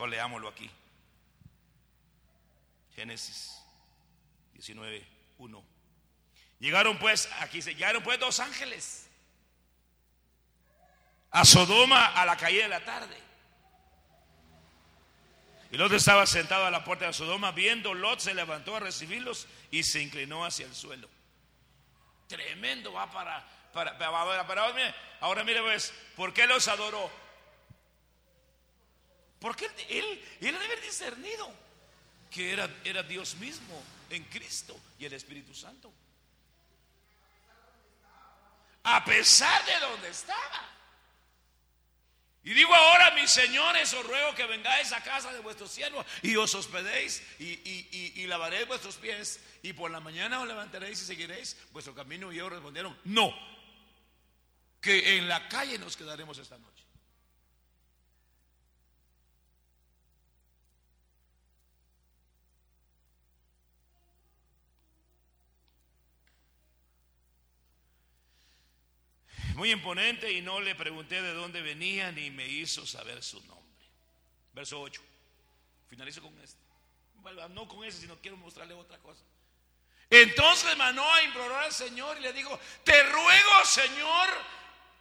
Leámoslo 0.06 0.48
aquí. 0.48 0.70
Génesis 2.94 3.56
19, 4.54 5.06
1. 5.38 5.64
Llegaron 6.58 6.98
pues, 6.98 7.28
aquí 7.40 7.62
se 7.62 7.74
llegaron 7.74 8.02
pues 8.02 8.20
dos 8.20 8.38
ángeles 8.40 9.08
a 11.30 11.44
Sodoma 11.44 12.06
a 12.06 12.26
la 12.26 12.36
caída 12.36 12.64
de 12.64 12.68
la 12.68 12.84
tarde. 12.84 13.16
Y 15.72 15.76
Lot 15.76 15.92
estaba 15.92 16.26
sentado 16.26 16.66
a 16.66 16.70
la 16.70 16.82
puerta 16.82 17.06
de 17.06 17.12
Sodoma, 17.12 17.52
viendo, 17.52 17.94
Lot 17.94 18.18
se 18.18 18.34
levantó 18.34 18.76
a 18.76 18.80
recibirlos 18.80 19.46
y 19.70 19.84
se 19.84 20.02
inclinó 20.02 20.44
hacia 20.44 20.66
el 20.66 20.74
suelo. 20.74 21.08
Tremendo, 22.26 22.92
va 22.92 23.10
para, 23.10 23.46
para, 23.72 23.96
para, 23.96 24.46
para 24.46 24.62
ahora 25.20 25.44
mire 25.44 25.62
pues, 25.62 25.94
¿por 26.16 26.32
qué 26.32 26.46
los 26.46 26.66
adoró? 26.66 27.10
Porque 29.40 29.64
él, 29.64 29.72
él, 29.88 30.52
debe 30.52 30.64
haber 30.64 30.82
discernido 30.82 31.50
que 32.30 32.52
era, 32.52 32.68
era 32.84 33.02
Dios 33.02 33.34
mismo 33.36 33.82
en 34.10 34.22
Cristo 34.24 34.78
y 34.98 35.06
el 35.06 35.14
Espíritu 35.14 35.54
Santo. 35.54 35.92
A 38.84 39.04
pesar 39.04 39.64
de 39.64 39.80
donde 39.80 40.08
estaba. 40.10 40.68
Y 42.42 42.54
digo 42.54 42.74
ahora, 42.74 43.10
mis 43.12 43.30
señores, 43.30 43.92
os 43.92 44.06
ruego 44.06 44.34
que 44.34 44.46
vengáis 44.46 44.92
a 44.92 45.02
casa 45.02 45.32
de 45.32 45.40
vuestros 45.40 45.70
siervos 45.70 46.06
y 46.22 46.36
os 46.36 46.54
hospedéis 46.54 47.22
y, 47.38 47.44
y, 47.44 48.12
y, 48.16 48.26
lavaréis 48.26 48.66
vuestros 48.66 48.96
pies 48.96 49.40
y 49.62 49.74
por 49.74 49.90
la 49.90 50.00
mañana 50.00 50.40
os 50.40 50.48
levantaréis 50.48 51.02
y 51.02 51.04
seguiréis 51.04 51.56
vuestro 51.72 51.94
camino. 51.94 52.32
Y 52.32 52.36
ellos 52.36 52.50
respondieron, 52.50 52.98
no, 53.04 53.34
que 54.80 55.18
en 55.18 55.28
la 55.28 55.48
calle 55.48 55.78
nos 55.78 55.96
quedaremos 55.96 56.38
esta 56.38 56.56
noche. 56.56 56.79
Muy 69.60 69.72
imponente 69.72 70.32
y 70.32 70.40
no 70.40 70.58
le 70.58 70.74
pregunté 70.74 71.20
de 71.20 71.34
dónde 71.34 71.60
venía 71.60 72.10
ni 72.12 72.30
me 72.30 72.48
hizo 72.48 72.86
saber 72.86 73.22
su 73.22 73.38
nombre. 73.42 73.86
Verso 74.54 74.80
8. 74.80 75.02
Finalizo 75.86 76.22
con 76.22 76.32
este. 76.40 76.58
no 77.50 77.68
con 77.68 77.84
ese, 77.84 78.00
sino 78.00 78.16
quiero 78.20 78.38
mostrarle 78.38 78.72
otra 78.72 78.96
cosa. 79.00 79.22
Entonces 80.08 80.74
Manoa 80.78 81.22
imploró 81.24 81.58
al 81.58 81.74
Señor 81.74 82.16
y 82.16 82.22
le 82.22 82.32
dijo, 82.32 82.58
te 82.84 83.02
ruego 83.02 83.64
Señor 83.66 84.30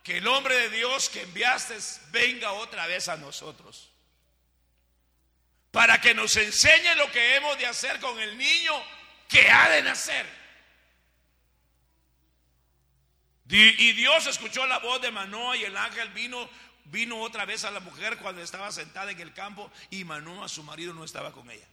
que 0.03 0.17
el 0.17 0.27
hombre 0.27 0.55
de 0.55 0.69
Dios 0.71 1.07
que 1.07 1.21
enviaste 1.21 1.77
venga 2.11 2.51
otra 2.51 2.85
vez 2.85 3.07
a 3.07 3.15
nosotros. 3.15 3.89
Para 5.71 6.01
que 6.01 6.13
nos 6.13 6.35
enseñe 6.35 6.95
lo 6.97 7.09
que 7.13 7.37
hemos 7.37 7.57
de 7.57 7.65
hacer 7.65 7.97
con 8.01 8.19
el 8.19 8.37
niño 8.37 8.73
que 9.29 9.49
ha 9.49 9.69
de 9.69 9.83
nacer. 9.83 10.38
Y 13.49 13.93
Dios 13.93 14.27
escuchó 14.27 14.67
la 14.67 14.77
voz 14.77 15.01
de 15.01 15.09
Manoa 15.09 15.57
y 15.57 15.63
el 15.63 15.75
ángel 15.75 16.09
vino, 16.09 16.47
vino 16.85 17.19
otra 17.19 17.45
vez 17.45 17.63
a 17.63 17.71
la 17.71 17.79
mujer 17.79 18.17
cuando 18.17 18.43
estaba 18.43 18.71
sentada 18.71 19.11
en 19.11 19.19
el 19.19 19.33
campo 19.33 19.71
y 19.89 20.03
Manoa, 20.03 20.47
su 20.47 20.61
marido, 20.63 20.93
no 20.93 21.03
estaba 21.03 21.31
con 21.31 21.49
ella. 21.49 21.65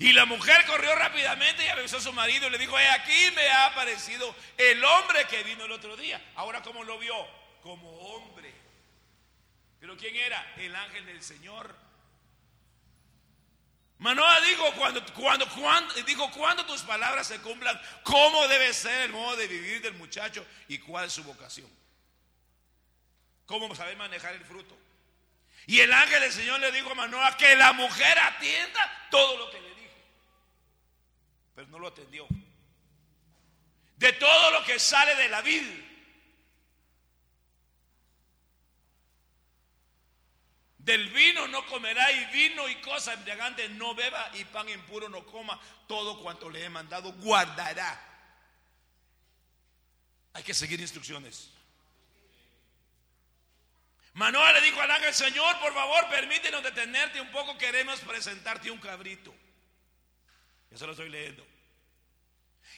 Y 0.00 0.12
la 0.12 0.26
mujer 0.26 0.64
corrió 0.66 0.92
rápidamente 0.96 1.64
y 1.64 1.68
avisó 1.68 1.98
a 1.98 2.00
su 2.00 2.12
marido 2.12 2.48
y 2.48 2.50
le 2.50 2.58
dijo, 2.58 2.76
aquí 2.76 3.30
me 3.36 3.46
ha 3.48 3.66
aparecido 3.66 4.34
el 4.58 4.84
hombre 4.84 5.24
que 5.28 5.44
vino 5.44 5.64
el 5.64 5.72
otro 5.72 5.96
día. 5.96 6.20
Ahora, 6.34 6.62
¿cómo 6.62 6.82
lo 6.82 6.98
vio? 6.98 7.14
Como 7.62 7.88
hombre. 7.90 8.52
¿Pero 9.78 9.96
quién 9.96 10.16
era? 10.16 10.54
El 10.56 10.74
ángel 10.74 11.06
del 11.06 11.22
Señor. 11.22 11.83
Manoa 14.04 14.38
dijo 14.42 14.70
cuando, 14.74 15.02
cuando, 15.14 15.48
cuando, 15.48 15.94
dijo, 16.02 16.30
cuando 16.32 16.66
tus 16.66 16.82
palabras 16.82 17.26
se 17.26 17.40
cumplan, 17.40 17.80
cómo 18.02 18.46
debe 18.48 18.74
ser 18.74 19.04
el 19.04 19.12
modo 19.12 19.34
de 19.34 19.46
vivir 19.46 19.80
del 19.80 19.94
muchacho 19.94 20.46
y 20.68 20.76
cuál 20.76 21.06
es 21.06 21.14
su 21.14 21.24
vocación. 21.24 21.66
Cómo 23.46 23.74
saber 23.74 23.96
manejar 23.96 24.34
el 24.34 24.44
fruto. 24.44 24.76
Y 25.66 25.80
el 25.80 25.90
ángel 25.90 26.20
del 26.20 26.32
Señor 26.32 26.60
le 26.60 26.70
dijo 26.70 26.90
a 26.90 26.94
Manoa 26.94 27.34
que 27.38 27.56
la 27.56 27.72
mujer 27.72 28.18
atienda 28.18 29.08
todo 29.10 29.38
lo 29.38 29.50
que 29.50 29.62
le 29.62 29.74
dije. 29.74 30.04
Pero 31.54 31.68
no 31.68 31.78
lo 31.78 31.88
atendió. 31.88 32.26
De 33.96 34.12
todo 34.12 34.50
lo 34.50 34.64
que 34.66 34.78
sale 34.78 35.14
de 35.14 35.30
la 35.30 35.40
vida 35.40 35.72
Del 40.84 41.08
vino 41.08 41.48
no 41.48 41.64
comerá 41.64 42.12
y 42.12 42.26
vino 42.26 42.68
y 42.68 42.74
cosa 42.82 43.14
embriagante 43.14 43.66
no 43.70 43.94
beba 43.94 44.30
y 44.34 44.44
pan 44.44 44.68
impuro 44.68 45.08
no 45.08 45.24
coma. 45.24 45.58
Todo 45.88 46.20
cuanto 46.20 46.50
le 46.50 46.62
he 46.62 46.68
mandado 46.68 47.10
guardará. 47.14 47.98
Hay 50.34 50.42
que 50.42 50.52
seguir 50.52 50.78
instrucciones. 50.80 51.50
Manoa 54.12 54.52
le 54.52 54.60
dijo 54.60 54.80
al 54.80 54.90
ángel, 54.90 55.14
Señor, 55.14 55.58
por 55.58 55.72
favor, 55.72 56.06
permítenos 56.10 56.62
detenerte 56.62 57.18
un 57.18 57.30
poco, 57.30 57.56
queremos 57.56 58.00
presentarte 58.00 58.70
un 58.70 58.78
cabrito. 58.78 59.34
Eso 60.70 60.86
lo 60.86 60.92
estoy 60.92 61.08
leyendo. 61.08 61.46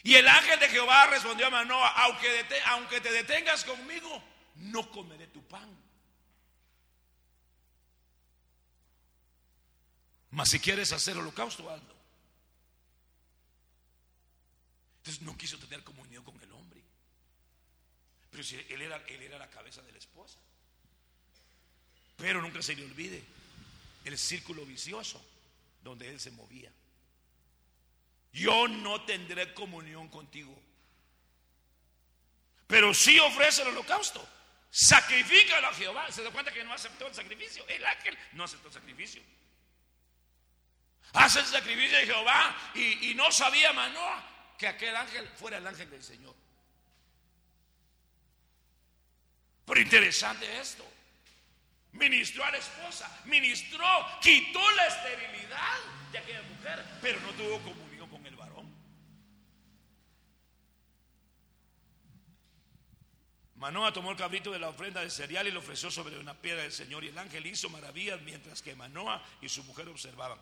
Y 0.04 0.14
el 0.14 0.28
ángel 0.28 0.61
de 0.61 0.68
Jehová 0.68 1.07
respondió 1.07 1.48
a 1.48 1.50
Manoa, 1.50 1.88
aunque, 2.04 2.46
aunque 2.66 3.00
te 3.00 3.11
detengas 3.11 3.64
conmigo, 3.64 4.22
no 4.54 4.88
comeré 4.92 5.26
tu 5.26 5.42
pan. 5.48 5.76
Mas 10.37 10.51
si 10.51 10.61
quieres 10.61 10.93
hacer 10.93 11.16
holocausto, 11.16 11.70
hazlo. 11.70 11.95
Entonces 14.99 15.22
no 15.22 15.34
quiso 15.34 15.57
tener 15.57 15.82
comunión 15.82 16.22
con 16.24 16.39
el 16.43 16.53
hombre. 16.53 16.82
Pero 18.30 18.45
si 18.45 18.57
él 18.57 18.82
era, 18.82 18.99
él 19.07 19.22
era 19.22 19.39
la 19.39 19.49
cabeza 19.49 19.80
de 19.80 19.93
la 19.93 19.99
esposa. 19.99 20.37
Pero 22.18 22.43
nunca 22.43 22.61
se 22.61 22.76
le 22.76 22.84
olvide 22.84 23.24
el 24.05 24.18
círculo 24.18 24.66
vicioso 24.66 25.24
donde 25.82 26.11
él 26.11 26.20
se 26.20 26.30
movía. 26.32 26.70
Yo 28.34 28.68
no 28.68 29.07
tendré 29.07 29.55
comunión 29.55 30.09
contigo. 30.09 30.55
Pero 32.66 32.93
si 32.93 33.18
ofrece 33.20 33.62
el 33.62 33.68
holocausto. 33.68 34.28
Sacrifícalo 34.70 35.68
a 35.68 35.72
Jehová. 35.72 36.12
Se 36.12 36.22
da 36.22 36.30
cuenta 36.30 36.53
que 36.53 36.62
no 36.62 36.74
aceptó 36.74 37.07
el 37.07 37.14
sacrificio. 37.14 37.66
El 37.68 37.82
ángel 37.87 38.18
no 38.32 38.45
aceptó 38.45 38.68
el 38.68 38.74
sacrificio. 38.74 39.22
Hace 41.12 41.40
el 41.40 41.46
sacrificio 41.46 41.98
de 41.98 42.07
Jehová 42.07 42.57
y, 42.74 43.14
no 43.14 43.30
sabía 43.30 43.72
Manoa 43.72 44.22
que 44.59 44.68
aquel 44.68 44.94
ángel 44.94 45.28
fuera 45.36 45.59
el 45.59 45.66
ángel 45.66 45.90
del 45.90 46.02
Señor. 46.02 46.34
Pero 49.64 49.80
interesante 49.80 50.61
esto. 50.61 50.84
Ministró 51.92 52.44
a 52.44 52.50
la 52.50 52.59
esposa, 52.59 53.22
ministró, 53.24 53.86
quitó 54.20 54.61
la 54.72 54.86
esterilidad 54.86 55.78
de 56.12 56.18
aquella 56.18 56.42
mujer, 56.42 56.84
pero 57.00 57.18
no 57.20 57.30
tuvo 57.32 57.59
comunión 57.61 58.09
con 58.11 58.26
el 58.26 58.36
varón. 58.36 58.70
Manoa 63.57 63.92
tomó 63.92 64.11
el 64.11 64.16
cabrito 64.18 64.50
de 64.52 64.59
la 64.59 64.68
ofrenda 64.68 65.00
de 65.00 65.09
cereal 65.09 65.48
y 65.48 65.50
lo 65.50 65.61
ofreció 65.61 65.90
sobre 65.90 66.18
una 66.18 66.34
piedra 66.34 66.62
del 66.62 66.72
Señor. 66.72 67.02
Y 67.04 67.09
el 67.09 67.18
ángel 67.18 67.46
hizo 67.46 67.70
maravillas 67.70 68.20
mientras 68.20 68.61
que 68.61 68.74
Manoa 68.74 69.24
y 69.40 69.48
su 69.48 69.64
mujer 69.64 69.88
observaban. 69.88 70.38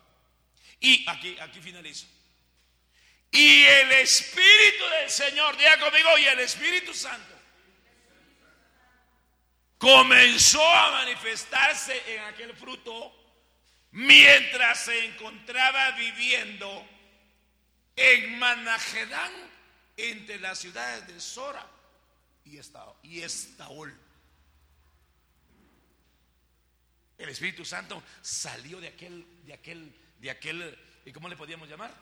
Y 0.79 1.09
aquí, 1.09 1.37
aquí 1.39 1.61
finalizo. 1.61 2.07
Y 3.31 3.63
el 3.63 3.91
Espíritu 3.93 4.85
del 4.99 5.09
Señor, 5.09 5.57
diga 5.57 5.79
conmigo, 5.79 6.17
y 6.17 6.25
el 6.25 6.39
Espíritu 6.39 6.93
Santo 6.93 7.35
comenzó 9.77 10.67
a 10.67 10.91
manifestarse 10.91 12.15
en 12.15 12.23
aquel 12.23 12.55
fruto 12.55 13.13
mientras 13.91 14.85
se 14.85 15.05
encontraba 15.05 15.91
viviendo 15.91 16.87
en 17.95 18.39
Managedán 18.39 19.31
entre 19.97 20.39
las 20.39 20.59
ciudades 20.59 21.07
de 21.07 21.19
Sora 21.19 21.65
y 22.45 23.21
Estaol. 23.21 23.93
El 27.17 27.29
Espíritu 27.29 27.63
Santo 27.63 28.03
salió 28.21 28.81
de 28.81 28.89
aquel, 28.89 29.25
de 29.45 29.53
aquel 29.53 29.93
de 30.25 30.31
aquel, 30.31 30.75
¿y 31.05 31.11
cómo 31.11 31.29
le 31.29 31.37
podíamos 31.37 31.69
llamar? 31.69 31.93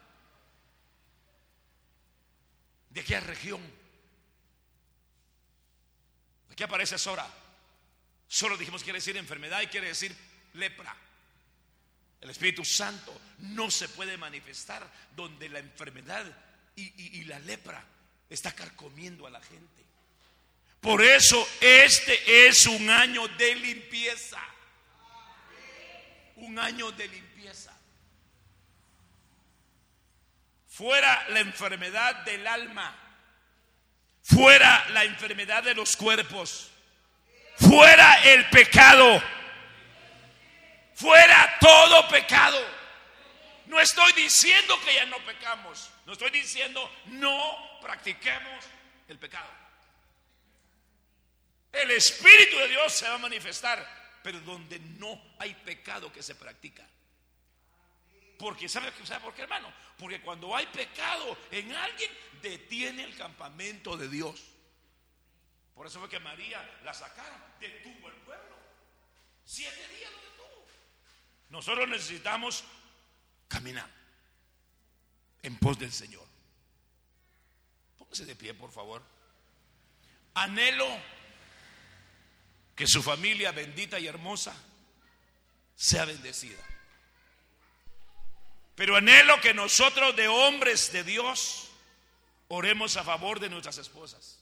De 2.89 3.01
aquella 3.01 3.19
región. 3.19 3.61
Aquí 6.49 6.63
aparece 6.63 6.97
Sora. 6.97 7.27
Solo 8.29 8.55
dijimos 8.55 8.81
quiere 8.81 8.99
decir 8.99 9.17
enfermedad 9.17 9.59
y 9.59 9.67
quiere 9.67 9.87
decir 9.87 10.15
lepra. 10.53 10.95
El 12.21 12.29
Espíritu 12.29 12.63
Santo 12.63 13.19
no 13.39 13.69
se 13.69 13.89
puede 13.89 14.15
manifestar 14.15 14.89
donde 15.13 15.49
la 15.49 15.59
enfermedad 15.59 16.25
y, 16.77 17.19
y 17.19 17.25
la 17.25 17.39
lepra 17.39 17.83
está 18.29 18.53
carcomiendo 18.55 19.27
a 19.27 19.31
la 19.31 19.41
gente. 19.41 19.83
Por 20.79 21.03
eso 21.03 21.45
este 21.59 22.47
es 22.47 22.67
un 22.67 22.89
año 22.89 23.27
de 23.27 23.53
limpieza. 23.55 24.39
Un 26.37 26.57
año 26.57 26.89
de 26.93 27.09
limpieza. 27.09 27.72
Fuera 30.73 31.29
la 31.29 31.39
enfermedad 31.39 32.15
del 32.25 32.47
alma. 32.47 32.95
Fuera 34.23 34.89
la 34.89 35.03
enfermedad 35.03 35.61
de 35.61 35.75
los 35.75 35.95
cuerpos. 35.95 36.71
Fuera 37.57 38.23
el 38.23 38.49
pecado. 38.49 39.21
Fuera 40.95 41.59
todo 41.59 42.07
pecado. 42.07 42.59
No 43.67 43.79
estoy 43.79 44.13
diciendo 44.13 44.79
que 44.83 44.95
ya 44.95 45.05
no 45.05 45.19
pecamos. 45.19 45.91
No 46.07 46.13
estoy 46.13 46.31
diciendo 46.31 46.91
no 47.05 47.79
practiquemos 47.79 48.65
el 49.09 49.19
pecado. 49.19 49.51
El 51.71 51.91
Espíritu 51.91 52.57
de 52.57 52.69
Dios 52.69 52.91
se 52.93 53.07
va 53.07 53.13
a 53.13 53.19
manifestar, 53.19 54.19
pero 54.23 54.39
donde 54.39 54.79
no 54.79 55.21
hay 55.37 55.53
pecado 55.53 56.11
que 56.11 56.23
se 56.23 56.33
practica. 56.33 56.83
Porque 58.39 58.67
¿sabe, 58.67 58.91
¿sabe 59.03 59.21
por 59.21 59.35
qué, 59.35 59.43
hermano? 59.43 59.71
Porque 60.03 60.19
cuando 60.19 60.53
hay 60.53 60.65
pecado 60.65 61.37
en 61.49 61.71
alguien, 61.71 62.11
detiene 62.41 63.05
el 63.05 63.15
campamento 63.15 63.95
de 63.95 64.09
Dios. 64.09 64.43
Por 65.73 65.87
eso 65.87 65.97
fue 66.01 66.09
que 66.09 66.19
María 66.19 66.61
la 66.83 66.93
sacaron, 66.93 67.41
detuvo 67.57 68.09
el 68.09 68.15
pueblo. 68.15 68.53
Siete 69.45 69.87
días 69.95 70.11
lo 70.11 70.17
detuvo. 70.17 70.65
Nosotros 71.51 71.87
necesitamos 71.87 72.65
caminar 73.47 73.89
en 75.41 75.57
pos 75.57 75.79
del 75.79 75.93
Señor. 75.93 76.27
Póngase 77.97 78.25
de 78.25 78.35
pie, 78.35 78.53
por 78.53 78.73
favor. 78.73 79.01
Anhelo 80.33 80.99
que 82.75 82.87
su 82.87 83.01
familia 83.01 83.53
bendita 83.53 83.97
y 84.01 84.07
hermosa 84.07 84.53
sea 85.77 86.03
bendecida. 86.03 86.72
Pero 88.75 88.95
anhelo 88.95 89.39
que 89.41 89.53
nosotros 89.53 90.15
de 90.15 90.27
hombres 90.27 90.91
de 90.91 91.03
Dios 91.03 91.69
oremos 92.47 92.97
a 92.97 93.03
favor 93.03 93.39
de 93.39 93.49
nuestras 93.49 93.77
esposas. 93.77 94.39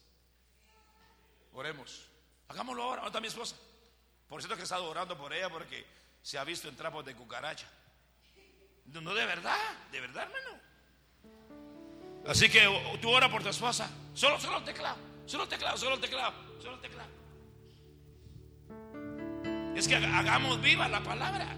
Oremos. 1.54 2.08
Hagámoslo 2.48 2.84
ahora. 2.84 3.02
¿Dónde 3.02 3.10
está 3.10 3.22
mi 3.22 3.28
esposa? 3.28 3.56
Por 4.28 4.42
cierto 4.42 4.56
que 4.56 4.62
he 4.62 4.64
estado 4.64 4.90
orando 4.90 5.18
por 5.18 5.34
ella 5.34 5.50
porque 5.50 5.86
se 6.22 6.38
ha 6.38 6.44
visto 6.44 6.70
en 6.70 6.76
trapos 6.76 7.04
de 7.06 7.16
cucaracha. 7.16 7.68
No, 8.86 9.14
de 9.14 9.26
verdad, 9.26 9.58
de 9.92 10.02
verdad, 10.02 10.24
hermano. 10.24 10.60
Así 12.28 12.50
que 12.50 12.68
tú 13.02 13.10
ora 13.10 13.30
por 13.30 13.44
tu 13.44 13.50
esposa. 13.50 13.90
Solo, 14.14 14.40
solo 14.40 14.58
el 14.60 14.64
teclado, 14.64 14.98
solo 15.26 15.44
el 15.44 15.50
teclado, 15.50 15.78
solo 15.78 15.96
el 15.96 16.02
teclado, 16.02 16.34
solo 16.62 16.76
el 16.76 16.82
teclado. 16.82 17.10
Es 19.76 19.88
que 19.88 19.96
hagamos 19.96 20.62
viva 20.62 20.88
la 20.88 21.02
palabra. 21.02 21.56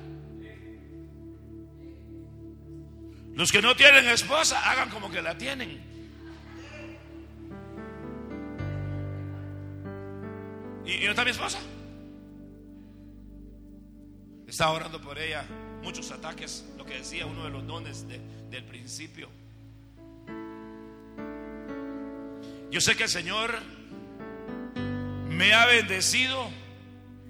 Los 3.35 3.51
que 3.51 3.61
no 3.61 3.75
tienen 3.75 4.07
esposa, 4.07 4.69
hagan 4.69 4.89
como 4.89 5.09
que 5.09 5.21
la 5.21 5.37
tienen. 5.37 5.81
¿Y, 10.85 11.05
no 11.05 11.11
está 11.11 11.23
mi 11.23 11.31
esposa? 11.31 11.59
Estaba 14.47 14.71
orando 14.71 15.01
por 15.01 15.17
ella. 15.17 15.45
Muchos 15.81 16.11
ataques, 16.11 16.63
lo 16.77 16.85
que 16.85 16.95
decía 16.95 17.25
uno 17.25 17.43
de 17.43 17.49
los 17.49 17.65
dones 17.65 18.05
del 18.07 18.63
principio. 18.65 19.29
Yo 22.69 22.81
sé 22.81 22.95
que 22.95 23.03
el 23.03 23.09
Señor 23.09 23.57
me 25.29 25.53
ha 25.53 25.65
bendecido 25.65 26.49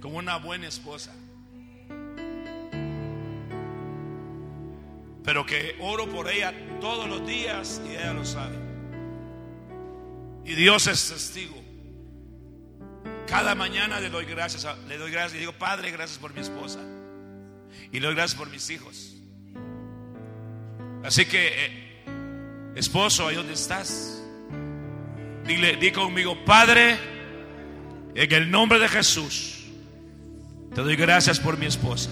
como 0.01 0.18
una 0.18 0.38
buena 0.38 0.68
esposa. 0.68 1.14
Pero 5.24 5.45
que 5.45 5.78
oro 5.80 6.07
por 6.09 6.30
ella 6.30 6.53
todos 6.82 7.07
los 7.07 7.26
días 7.26 7.82
y 7.88 7.91
ella 7.91 8.13
lo 8.13 8.26
sabe. 8.26 8.57
Y 10.45 10.55
Dios 10.55 10.88
es 10.88 11.09
testigo. 11.09 11.55
Cada 13.28 13.55
mañana 13.55 13.99
le 13.99 14.09
doy 14.09 14.26
gracias, 14.26 14.67
le 14.88 14.97
doy 14.97 15.11
gracias 15.11 15.36
y 15.36 15.39
digo, 15.39 15.53
Padre, 15.53 15.91
gracias 15.91 16.19
por 16.19 16.34
mi 16.34 16.41
esposa. 16.41 16.80
Y 17.91 17.99
le 17.99 18.07
doy 18.07 18.15
gracias 18.15 18.38
por 18.38 18.49
mis 18.49 18.69
hijos. 18.69 19.15
Así 21.03 21.26
que, 21.26 21.47
eh, 21.47 22.74
esposo, 22.76 23.28
ahí 23.28 23.36
donde 23.36 23.53
estás, 23.53 24.21
dile, 25.45 25.78
di 25.78 25.91
conmigo, 25.91 26.43
Padre, 26.45 26.97
en 28.15 28.32
el 28.32 28.51
nombre 28.51 28.80
de 28.80 28.88
Jesús, 28.88 29.65
te 30.74 30.82
doy 30.82 30.95
gracias 30.95 31.39
por 31.39 31.57
mi 31.57 31.65
esposa. 31.65 32.09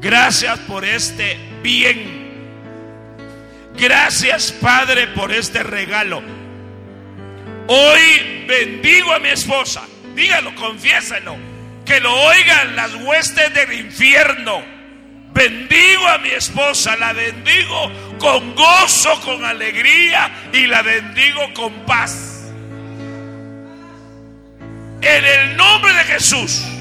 Gracias 0.00 0.58
por 0.60 0.84
este 0.84 1.36
bien. 1.62 2.18
Gracias, 3.76 4.52
Padre, 4.52 5.08
por 5.08 5.32
este 5.32 5.62
regalo. 5.62 6.22
Hoy 7.66 8.44
bendigo 8.46 9.12
a 9.12 9.18
mi 9.18 9.28
esposa. 9.28 9.82
Dígalo, 10.14 10.54
confiéselo. 10.54 11.36
Que 11.84 12.00
lo 12.00 12.14
oigan 12.14 12.76
las 12.76 12.94
huestes 12.94 13.52
del 13.54 13.72
infierno. 13.72 14.62
Bendigo 15.32 16.06
a 16.08 16.18
mi 16.18 16.30
esposa, 16.30 16.96
la 16.96 17.12
bendigo 17.12 17.92
con 18.18 18.54
gozo, 18.54 19.20
con 19.20 19.44
alegría 19.44 20.30
y 20.52 20.66
la 20.66 20.82
bendigo 20.82 21.52
con 21.54 21.72
paz. 21.86 22.50
En 25.00 25.24
el 25.24 25.56
nombre 25.56 25.92
de 25.92 26.04
Jesús. 26.04 26.77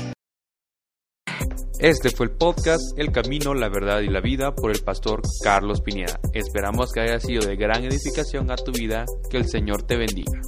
Este 1.80 2.10
fue 2.10 2.26
el 2.26 2.32
podcast 2.32 2.98
El 2.98 3.12
Camino, 3.12 3.54
la 3.54 3.70
Verdad 3.70 4.00
y 4.00 4.10
la 4.10 4.20
Vida 4.20 4.56
por 4.56 4.72
el 4.72 4.80
pastor 4.80 5.22
Carlos 5.44 5.82
Pineda. 5.82 6.20
Esperamos 6.34 6.92
que 6.92 7.02
haya 7.02 7.20
sido 7.20 7.46
de 7.46 7.56
gran 7.56 7.84
edificación 7.84 8.50
a 8.50 8.56
tu 8.56 8.72
vida. 8.72 9.06
Que 9.30 9.38
el 9.38 9.48
Señor 9.48 9.84
te 9.84 9.96
bendiga. 9.96 10.42